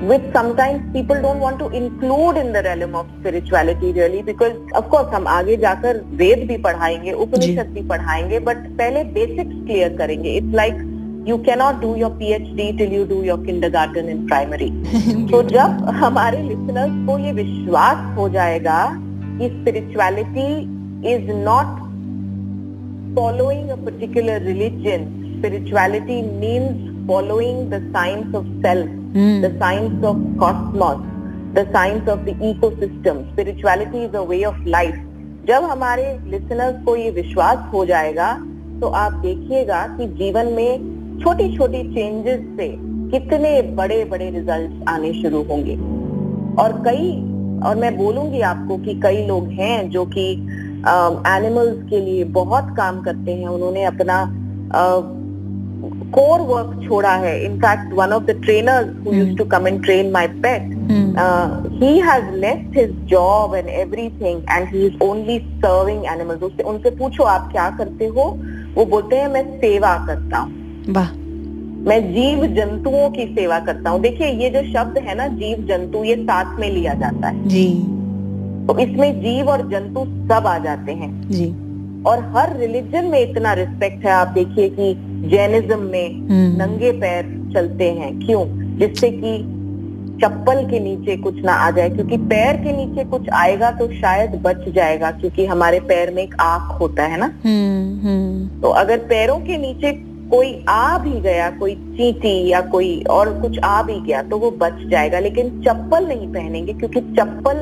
which 0.00 0.24
sometimes 0.32 0.80
people 0.92 1.20
don't 1.22 1.40
want 1.40 1.58
to 1.58 1.68
include 1.68 2.36
in 2.36 2.52
the 2.52 2.62
realm 2.62 2.94
of 2.94 3.06
spirituality 3.20 3.92
really 3.92 4.22
because 4.22 4.56
of 4.80 4.88
course 4.94 5.12
हम 5.14 5.26
आगे 5.34 5.56
जाकर 5.64 6.00
वेद 6.22 6.46
भी 6.48 6.56
पढ़ाएंगे 6.66 7.12
उपनिषद 7.26 7.70
भी 7.74 7.82
पढ़ाएंगे 7.88 8.38
but 8.48 8.66
पहले 8.80 9.04
basics 9.14 9.54
clear 9.66 9.96
करेंगे 9.98 10.34
it's 10.36 10.54
like 10.54 10.82
you 11.28 11.36
cannot 11.46 11.80
do 11.80 11.94
your 11.96 12.10
PhD 12.18 12.70
till 12.78 12.92
you 12.94 13.04
do 13.12 13.22
your 13.22 13.44
kindergarten 13.46 14.08
in 14.16 14.26
primary 14.26 14.70
तो 15.30 15.42
जब 15.54 15.88
हमारे 16.02 16.42
लिसनर्स 16.48 17.06
को 17.06 17.18
ये 17.26 17.32
विश्वास 17.40 18.04
हो 18.18 18.28
जाएगा 18.36 18.80
कि 19.38 19.48
spirituality 19.48 20.50
is 21.14 21.30
not 21.44 21.82
following 23.16 23.70
a 23.70 23.76
particular 23.76 24.36
religion 24.44 25.02
spirituality 25.34 26.16
means 26.42 26.78
following 27.10 27.58
the 27.70 27.80
science 27.92 28.34
of 28.34 28.46
self 28.64 28.88
Hmm. 29.13 29.41
the 29.41 29.49
science 29.57 30.03
of 30.03 30.17
cosmos, 30.37 30.99
the 31.53 31.65
science 31.73 32.07
of 32.07 32.25
the 32.25 32.33
ecosystem, 32.47 33.21
spirituality 33.31 34.03
is 34.07 34.13
a 34.13 34.23
way 34.23 34.43
of 34.43 34.57
life. 34.67 34.99
जब 35.47 35.63
हमारे 35.63 36.03
listeners 36.31 36.83
को 36.85 36.95
ये 36.95 37.09
विश्वास 37.11 37.57
हो 37.73 37.85
जाएगा 37.85 38.33
तो 38.81 38.87
आप 38.87 39.13
देखिएगा 39.13 39.81
कि 39.97 40.07
जीवन 40.19 40.51
में 40.53 41.19
छोटी 41.23 41.57
छोटी 41.57 41.83
चेंजेस 41.93 42.41
से 42.57 42.67
कितने 43.11 43.61
बड़े 43.61 44.03
बड़े 44.05 44.29
रिज़ल्ट 44.29 44.89
आने 44.89 45.13
शुरू 45.21 45.41
होंगे। 45.43 45.75
और 46.61 46.81
कई, 46.85 47.09
और 47.65 47.75
मैं 47.75 47.95
बोलूँगी 47.97 48.41
आपको 48.41 48.77
कि 48.77 48.93
कई 49.03 49.25
लोग 49.27 49.47
हैं 49.47 49.89
जो 49.89 50.05
कि 50.05 50.31
एनिमल्स 51.27 51.89
के 51.89 51.99
लिए 52.01 52.23
बहुत 52.23 52.73
काम 52.77 53.01
करते 53.01 53.35
हैं। 53.35 53.47
उन्होंने 53.47 53.83
अपना 53.83 54.23
कोर 56.11 56.41
वर्क 56.47 56.81
छोड़ा 56.83 57.13
है. 57.17 57.33
In fact 57.45 57.93
one 57.93 58.13
of 58.13 58.23
the 58.23 58.39
trainers 58.43 58.87
who 59.05 59.13
used 59.13 59.37
to 59.37 59.45
come 59.47 59.67
and 59.67 59.83
train 59.83 60.11
my 60.11 60.27
pet 60.45 60.77
he 61.81 61.97
has 62.01 62.33
left 62.35 62.77
his 62.77 62.91
job 63.09 63.55
and 63.55 63.69
everything 63.69 64.41
and 64.49 64.67
he 64.69 64.85
is 64.85 65.03
only 65.03 65.37
serving 65.63 66.05
animals 66.13 66.43
उससे 66.43 66.63
उनसे 66.63 66.89
पूछो 66.97 67.23
आप 67.25 67.51
क्या 67.51 67.69
करते 67.77 68.05
हो? 68.07 68.23
वो 68.75 68.85
बोलते 68.85 69.15
हैं 69.15 69.27
मैं 69.27 69.43
सेवा 69.57 69.95
करता 70.07 70.37
हूँ. 70.37 70.51
वाह। 70.89 71.11
मैं 71.81 72.01
जीव 72.13 72.45
जंतुओं 72.55 73.09
की 73.09 73.25
सेवा 73.35 73.59
करता 73.59 73.89
हूँ. 73.89 73.99
देखिए 74.01 74.27
ये 74.35 74.49
जो 74.49 74.61
शब्द 74.63 74.97
है 74.97 75.15
ना 75.15 75.27
जीव 75.35 75.65
जंतु 75.67 76.03
ये 76.03 76.15
साथ 76.15 76.59
में 76.59 76.69
लिया 76.69 76.93
जाता 76.93 77.27
है। 77.27 77.47
जी। 77.47 77.67
तो 78.67 78.77
इसमें 78.79 79.21
जीव 79.21 79.49
और 79.49 79.61
जंतु 79.69 80.03
सब 80.29 80.47
आ 80.47 80.57
जाते 80.57 80.91
हैं। 80.93 81.11
जी। 81.29 81.47
और 82.03 82.23
हर 82.35 82.55
रिलीजन 82.57 83.05
में 83.05 83.19
इतना 83.19 83.53
रिस्पेक्ट 83.53 84.05
है. 84.05 84.11
आप 84.11 84.27
देखिए 84.27 84.69
कि 84.69 84.91
जैनिज्म 85.27 85.79
में 85.79 86.29
हम्म। 86.29 86.63
नंगे 86.63 86.91
पैर 86.91 87.51
चलते 87.53 87.91
हैं। 87.91 88.19
क्यों? 88.19 88.45
जिससे 88.77 89.11
कि 89.11 89.37
चप्पल 90.21 90.65
के 90.69 90.79
नीचे 90.79 91.17
कुछ 91.17 91.35
ना 91.43 91.53
आ 91.53 91.71
जाए। 91.71 91.89
क्योंकि 91.89 92.17
पैर 92.17 92.55
के 92.55 92.85
नीचे 92.85 93.03
कुछ 93.03 93.29
आएगा 93.29 93.71
तो 93.71 93.87
शायद 93.87 94.31
बच 94.31 94.69
जाएगा 94.69 95.11
क्योंकि 95.11 95.45
हमारे 95.45 95.79
पैर 95.79 96.13
में 96.13 96.23
एक 96.23 96.35
आँख 96.41 96.79
होता 96.79 97.03
है 97.03 97.19
ना। 97.19 97.25
हम्म 97.25 98.07
हम्म। 98.07 98.61
तो 98.61 98.69
अगर 98.69 98.97
पैरों 98.97 99.39
के 99.39 99.57
नीचे 99.57 99.91
कोई 100.29 100.65
आ 100.69 100.97
भी 100.97 101.19
गया 101.21 101.49
कोई 101.49 101.75
चींटी 101.75 102.47
या 102.47 102.61
कोई 102.61 103.03
और 103.09 103.41
कुछ 103.41 103.59
आ 103.59 103.83
भी 103.83 103.99
गया 103.99 104.21
तो 104.21 104.37
वो 104.37 104.51
बच 104.51 104.87
जाएगा। 104.87 105.19
लेकिन 105.19 105.61
चप्पल 105.61 106.07
नहीं 106.07 106.27
पहनेंगे 106.27 106.73
क्योंकि 106.73 107.01
चप्पल 107.01 107.55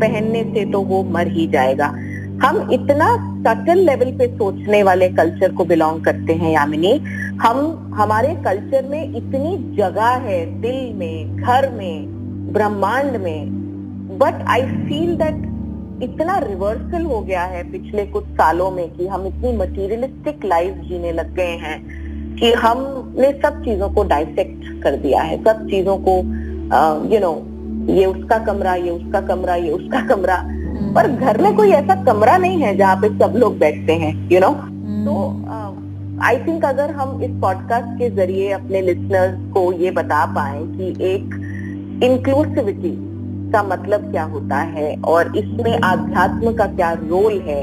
पहनने 0.00 0.44
से 0.44 0.64
तो 0.64 0.80
वो 0.80 1.02
मर 1.04 1.26
ही 1.26 1.46
जाएगा। 1.46 1.94
हम 2.42 2.68
इतना 2.72 3.06
सटल 3.40 3.78
लेवल 3.78 4.10
पे 4.18 4.26
सोचने 4.28 4.82
वाले 4.82 5.08
कल्चर 5.08 5.52
को 5.52 5.64
बिलोंग 5.64 6.04
करते 6.04 6.32
हैं, 6.32 6.52
यामिनी। 6.52 6.92
हम, 7.40 7.58
हमारे 7.94 8.34
कल्चर 8.44 8.88
में 8.88 9.02
इतनी 9.02 9.56
जगह 9.76 10.08
है, 10.24 10.44
दिल 10.60 10.92
में, 10.94 11.36
घर 11.36 11.70
में, 11.70 12.52
ब्रह्मांड 12.52 13.16
में। 13.16 14.18
बट 14.18 14.42
आई 14.48 14.62
फील 14.62 15.14
दैट 15.16 15.48
इतना 16.02 16.38
रिवर्सल 16.38 17.02
हो 17.02 17.20
गया 17.20 17.42
है 17.44 17.62
पिछले 17.72 18.04
कुछ 18.06 18.24
सालों 18.34 18.70
में 18.70 18.88
कि 18.90 19.06
हम 19.06 19.26
इतनी 19.26 19.52
मटीरियलिस्टिक 19.56 20.44
लाइफ 20.44 20.76
जीने 20.88 21.12
लग 21.12 21.34
गए 21.34 21.56
हैं 21.58 21.78
कि 22.36 22.52
हमने 22.52 23.30
सब 23.42 23.62
चीज़ों 23.64 23.88
को 23.90 24.04
डाइसेक्ट 24.04 24.82
कर 24.82 24.96
दिया 24.96 25.22
है। 25.22 25.36
सब 25.44 25.66
चीज़ों 25.66 25.96
को 26.08 26.16
यू 27.14 27.20
नो 27.20 27.34
ये 27.92 28.06
उसका 28.06 28.38
कमरा, 28.38 28.74
ये 28.74 28.90
उसका 28.90 29.20
कमरा, 29.20 29.54
ये 29.56 29.70
उसका 29.70 30.00
कमरा। 30.06 30.36
पर 30.94 31.08
घर 31.08 31.40
में 31.42 31.54
कोई 31.56 31.70
ऐसा 31.72 31.94
कमरा 32.04 32.36
नहीं 32.36 32.62
है 32.62 32.76
जहाँ 32.76 32.96
पे 32.96 33.08
सब 33.18 33.36
लोग 33.36 33.58
बैठते 33.58 33.92
हैं 33.96 34.12
यू 34.30 34.40
नो 34.40 34.50
तो 35.04 35.16
आई 36.22 36.36
थिंक 36.38 36.64
अगर 36.64 36.90
हम 36.90 37.22
इस 37.22 37.30
पॉडकास्ट 37.40 37.98
के 37.98 38.10
ज़रिए 38.16 38.50
अपने 38.52 38.80
लिसनर्स 38.80 39.38
को 39.52 39.72
ये 39.74 39.90
बता 39.90 40.24
पाए 40.34 40.58
कि 40.66 40.88
एक 41.06 42.02
इंक्लूसिविटी 42.04 42.96
का 43.52 43.62
मतलब 43.62 44.10
क्या 44.10 44.24
होता 44.24 44.56
है 44.74 44.94
और 45.04 45.36
इसमें 45.36 45.72
आध्यात्म 45.84 46.52
का 46.56 46.66
क्या 46.66 46.92
रोल 46.92 47.40
है 47.40 47.62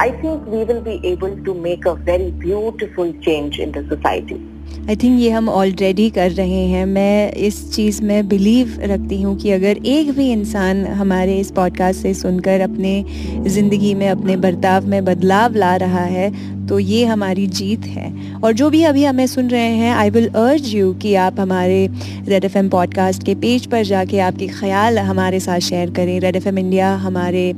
I 0.00 0.10
think 0.12 0.48
we 0.48 0.64
will 0.64 0.80
be 0.80 1.00
able 1.04 1.34
to 1.44 1.54
make 1.62 1.88
a 1.88 1.92
very 2.04 2.30
beautiful 2.40 3.12
change 3.24 3.60
in 3.60 3.72
the 3.72 3.88
society 3.88 4.40
I 4.88 4.96
think 4.96 5.20
ये 5.20 5.30
हम 5.30 5.48
ऑलरेडी 5.48 6.10
कर 6.10 6.30
रहे 6.30 6.64
हैं। 6.66 6.86
मैं 6.86 7.32
इस 7.32 7.74
चीज़ 7.74 8.02
में 8.02 8.28
बिलीव 8.28 8.76
रखती 8.80 9.22
हूँ 9.22 9.36
कि 9.36 9.50
अगर 9.50 9.76
एक 9.86 10.10
भी 10.10 10.32
इंसान 10.32 10.86
हमारे 10.86 11.38
इस 11.38 11.50
पॉडकास्ट 11.50 12.00
से 12.00 12.14
सुनकर 12.14 12.60
अपने 12.60 13.04
ज़िंदगी 13.46 13.94
में, 13.94 14.08
अपने 14.08 14.36
बर्ताव 14.36 14.86
में 14.86 15.04
बदलाव 15.04 15.54
ला 15.54 15.76
रहा 15.76 16.04
है 16.04 16.50
तो 16.70 16.78
ये 16.78 17.04
हमारी 17.04 17.46
जीत 17.48 17.86
है। 17.86 18.12
और 18.36 18.52
जो 18.52 18.68
भी 18.70 18.82
अभी 18.84 19.04
हमें 19.04 19.26
सुन 19.26 19.48
रहे 19.48 19.70
हैं 19.76 19.94
आई 19.94 20.10
विल 20.10 20.28
अर्ज़ 20.28 20.66
यू 20.76 20.92
कि 20.94 21.14
आप 21.14 21.40
हमारे 21.40 21.88
रेड 22.28 22.44
एफएम 22.44 22.68
पॉडकास्ट 22.68 23.22
के 23.22 23.34
पेज 23.34 23.66
पर 23.66 23.82
जाके 23.84 24.18
आपके 24.20 24.46
ख्याल 24.48 24.98
हमारे 24.98 25.40
साथ 25.40 25.60
शेयर 25.60 25.90
करें। 25.90 26.18
रेड 26.20 26.36
एफएम 26.36 26.58
इंडिया 26.58 26.94
हमारे 26.96 27.52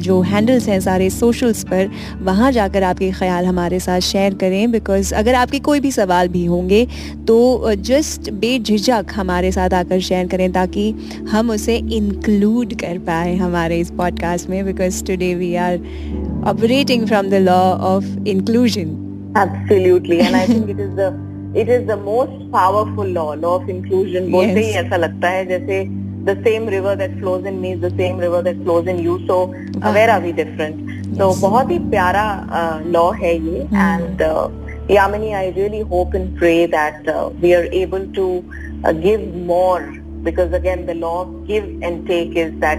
जो 0.00 0.20
हैंडल्स 0.22 0.68
हैं 0.68 0.80
सारे 0.80 1.08
सोशल्स 1.10 1.62
पर, 1.64 1.90
वहाँ 2.22 2.50
जाकर 2.52 2.82
आपके 2.82 3.10
ख्याल 3.10 3.46
हमारे 3.46 3.80
साथ 3.80 4.00
शेयर 4.00 4.34
करें। 4.34 4.70
बिकॉज़ 4.72 5.14
अगर 5.14 5.34
आपके 5.34 5.58
कोई 5.60 5.80
भी 5.80 5.92
सवाल 5.92 6.28
भी 6.28 6.44
होंगे 6.44 6.86
तो 7.26 7.74
जस्ट 7.82 8.30
बेझिझक 8.32 9.06
हमारे 9.14 9.52
साथ 9.52 9.74
आकर 9.74 10.00
शेयर 10.00 10.26
करें 10.26 10.50
ताकि 10.52 10.90
हम 11.30 11.50
उसे 11.50 11.76
इंक्लूड 11.76 12.74
कर 12.74 12.98
पाए 12.98 13.36
हमारे 13.36 13.80
इस 13.80 13.90
पॉडकास्ट 13.90 14.48
में। 14.50 14.64
Because 14.66 15.04
today 15.04 15.34
we 15.34 15.54
are 15.54 15.78
operating 16.43 17.05
from 17.07 17.29
the 17.29 17.39
law 17.39 17.77
of 17.79 18.05
inclusion. 18.25 18.93
Absolutely, 19.35 20.19
and 20.21 20.35
I 20.35 20.45
think 20.45 20.69
it 20.69 20.79
is 20.79 20.95
the 20.95 21.13
it 21.53 21.69
is 21.69 21.85
the 21.87 21.97
most 21.97 22.51
powerful 22.51 23.05
law, 23.05 23.33
law 23.33 23.55
of 23.61 23.69
inclusion. 23.69 24.29
बोलते 24.31 24.65
ही 24.65 24.71
ऐसा 24.83 24.97
लगता 24.97 25.29
है 25.29 25.45
जैसे 25.47 25.79
the 26.25 26.35
same 26.43 26.67
river 26.75 26.95
that 26.95 27.17
flows 27.19 27.45
in 27.45 27.61
me 27.61 27.73
is 27.73 27.81
the 27.81 27.93
same 27.97 28.17
river 28.17 28.41
that 28.41 28.61
flows 28.63 28.87
in 28.87 28.99
you. 29.07 29.17
So 29.27 29.41
uh, 29.53 29.91
where 29.91 30.09
are 30.09 30.19
we 30.19 30.31
different? 30.31 30.93
So 31.17 31.33
बहुत 31.41 31.71
ही 31.71 31.79
प्यारा 31.89 32.25
law 32.97 33.11
है 33.23 33.33
ये 33.47 33.67
and 33.73 34.21
uh, 34.21 34.49
Yamini, 34.87 35.33
I 35.33 35.47
really 35.57 35.81
hope 35.81 36.13
and 36.13 36.37
pray 36.37 36.67
that 36.67 37.07
uh, 37.07 37.29
we 37.41 37.55
are 37.55 37.63
able 37.71 38.05
to 38.13 38.25
uh, 38.83 38.91
give 38.93 39.33
more 39.33 39.81
because 40.21 40.53
again 40.53 40.85
the 40.85 40.93
law 40.93 41.21
of 41.21 41.47
give 41.47 41.63
and 41.81 42.05
take 42.07 42.35
is 42.35 42.53
that 42.59 42.77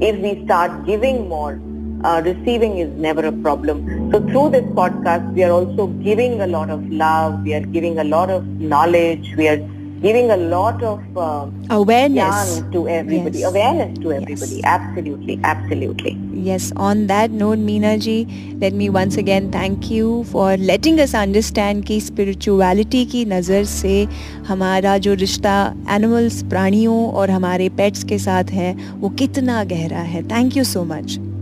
if 0.00 0.18
we 0.18 0.44
start 0.44 0.86
giving 0.86 1.28
more, 1.28 1.58
uh, 2.03 2.21
receiving 2.23 2.77
is 2.77 2.89
never 2.97 3.25
a 3.25 3.31
problem. 3.31 4.11
So 4.11 4.19
through 4.19 4.49
this 4.51 4.65
podcast, 4.81 5.33
we 5.33 5.43
are 5.43 5.51
also 5.51 5.87
giving 5.87 6.41
a 6.41 6.47
lot 6.47 6.69
of 6.69 6.89
love. 6.89 7.43
We 7.43 7.53
are 7.53 7.61
giving 7.61 7.99
a 7.99 8.03
lot 8.03 8.29
of 8.29 8.45
knowledge. 8.45 9.33
We 9.37 9.47
are 9.47 9.57
giving 10.01 10.31
a 10.31 10.35
lot 10.35 10.83
of 10.83 11.17
uh, 11.17 11.49
awareness 11.69 12.61
to 12.73 12.89
everybody. 12.89 13.39
Yes. 13.39 13.49
Awareness 13.49 13.99
to 13.99 14.11
everybody. 14.11 14.55
Yes. 14.55 14.65
Absolutely, 14.65 15.39
absolutely. 15.43 16.17
Yes, 16.33 16.73
on 16.75 17.07
that 17.07 17.31
note, 17.31 17.57
Meena 17.57 17.97
ji, 17.97 18.27
let 18.59 18.73
me 18.73 18.89
once 18.89 19.15
again 19.15 19.49
thank 19.49 19.89
you 19.89 20.25
for 20.25 20.57
letting 20.57 20.99
us 20.99 21.13
understand 21.13 21.85
कि 21.85 22.01
spirituality 22.01 23.05
की 23.11 23.25
नज़र 23.25 23.63
से 23.63 24.03
हमारा 24.47 24.97
जो 24.97 25.13
रिश्ता 25.13 25.57
animals 25.89 26.43
प्राणियों 26.49 27.11
और 27.11 27.29
हमारे 27.31 27.69
पेट्स 27.77 28.03
के 28.03 28.19
साथ 28.19 28.51
है 28.61 28.73
वो 28.99 29.09
कितना 29.09 29.63
गहरा 29.63 30.01
है 30.13 30.23
thank 30.29 30.57
you 30.57 30.63
so 30.63 30.83
much 30.83 31.32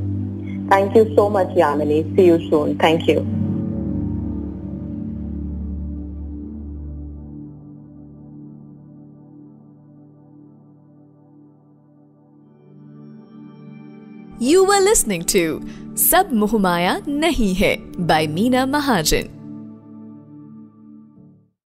Thank 0.72 0.96
you 0.96 1.14
so 1.18 1.30
much, 1.30 1.50
Yamini. 1.50 2.16
See 2.16 2.28
you 2.28 2.40
soon. 2.50 2.78
Thank 2.80 3.06
you. 3.06 3.28
You 14.40 14.64
were 14.64 14.80
listening 14.80 15.26
to 15.36 15.62
Sab 15.96 16.32
Moh 16.32 16.58
Maya 16.58 17.02
Nahi 17.02 17.52
Hai 17.54 17.76
by 18.00 18.26
Meena 18.28 18.64
Mahajan. 18.64 19.41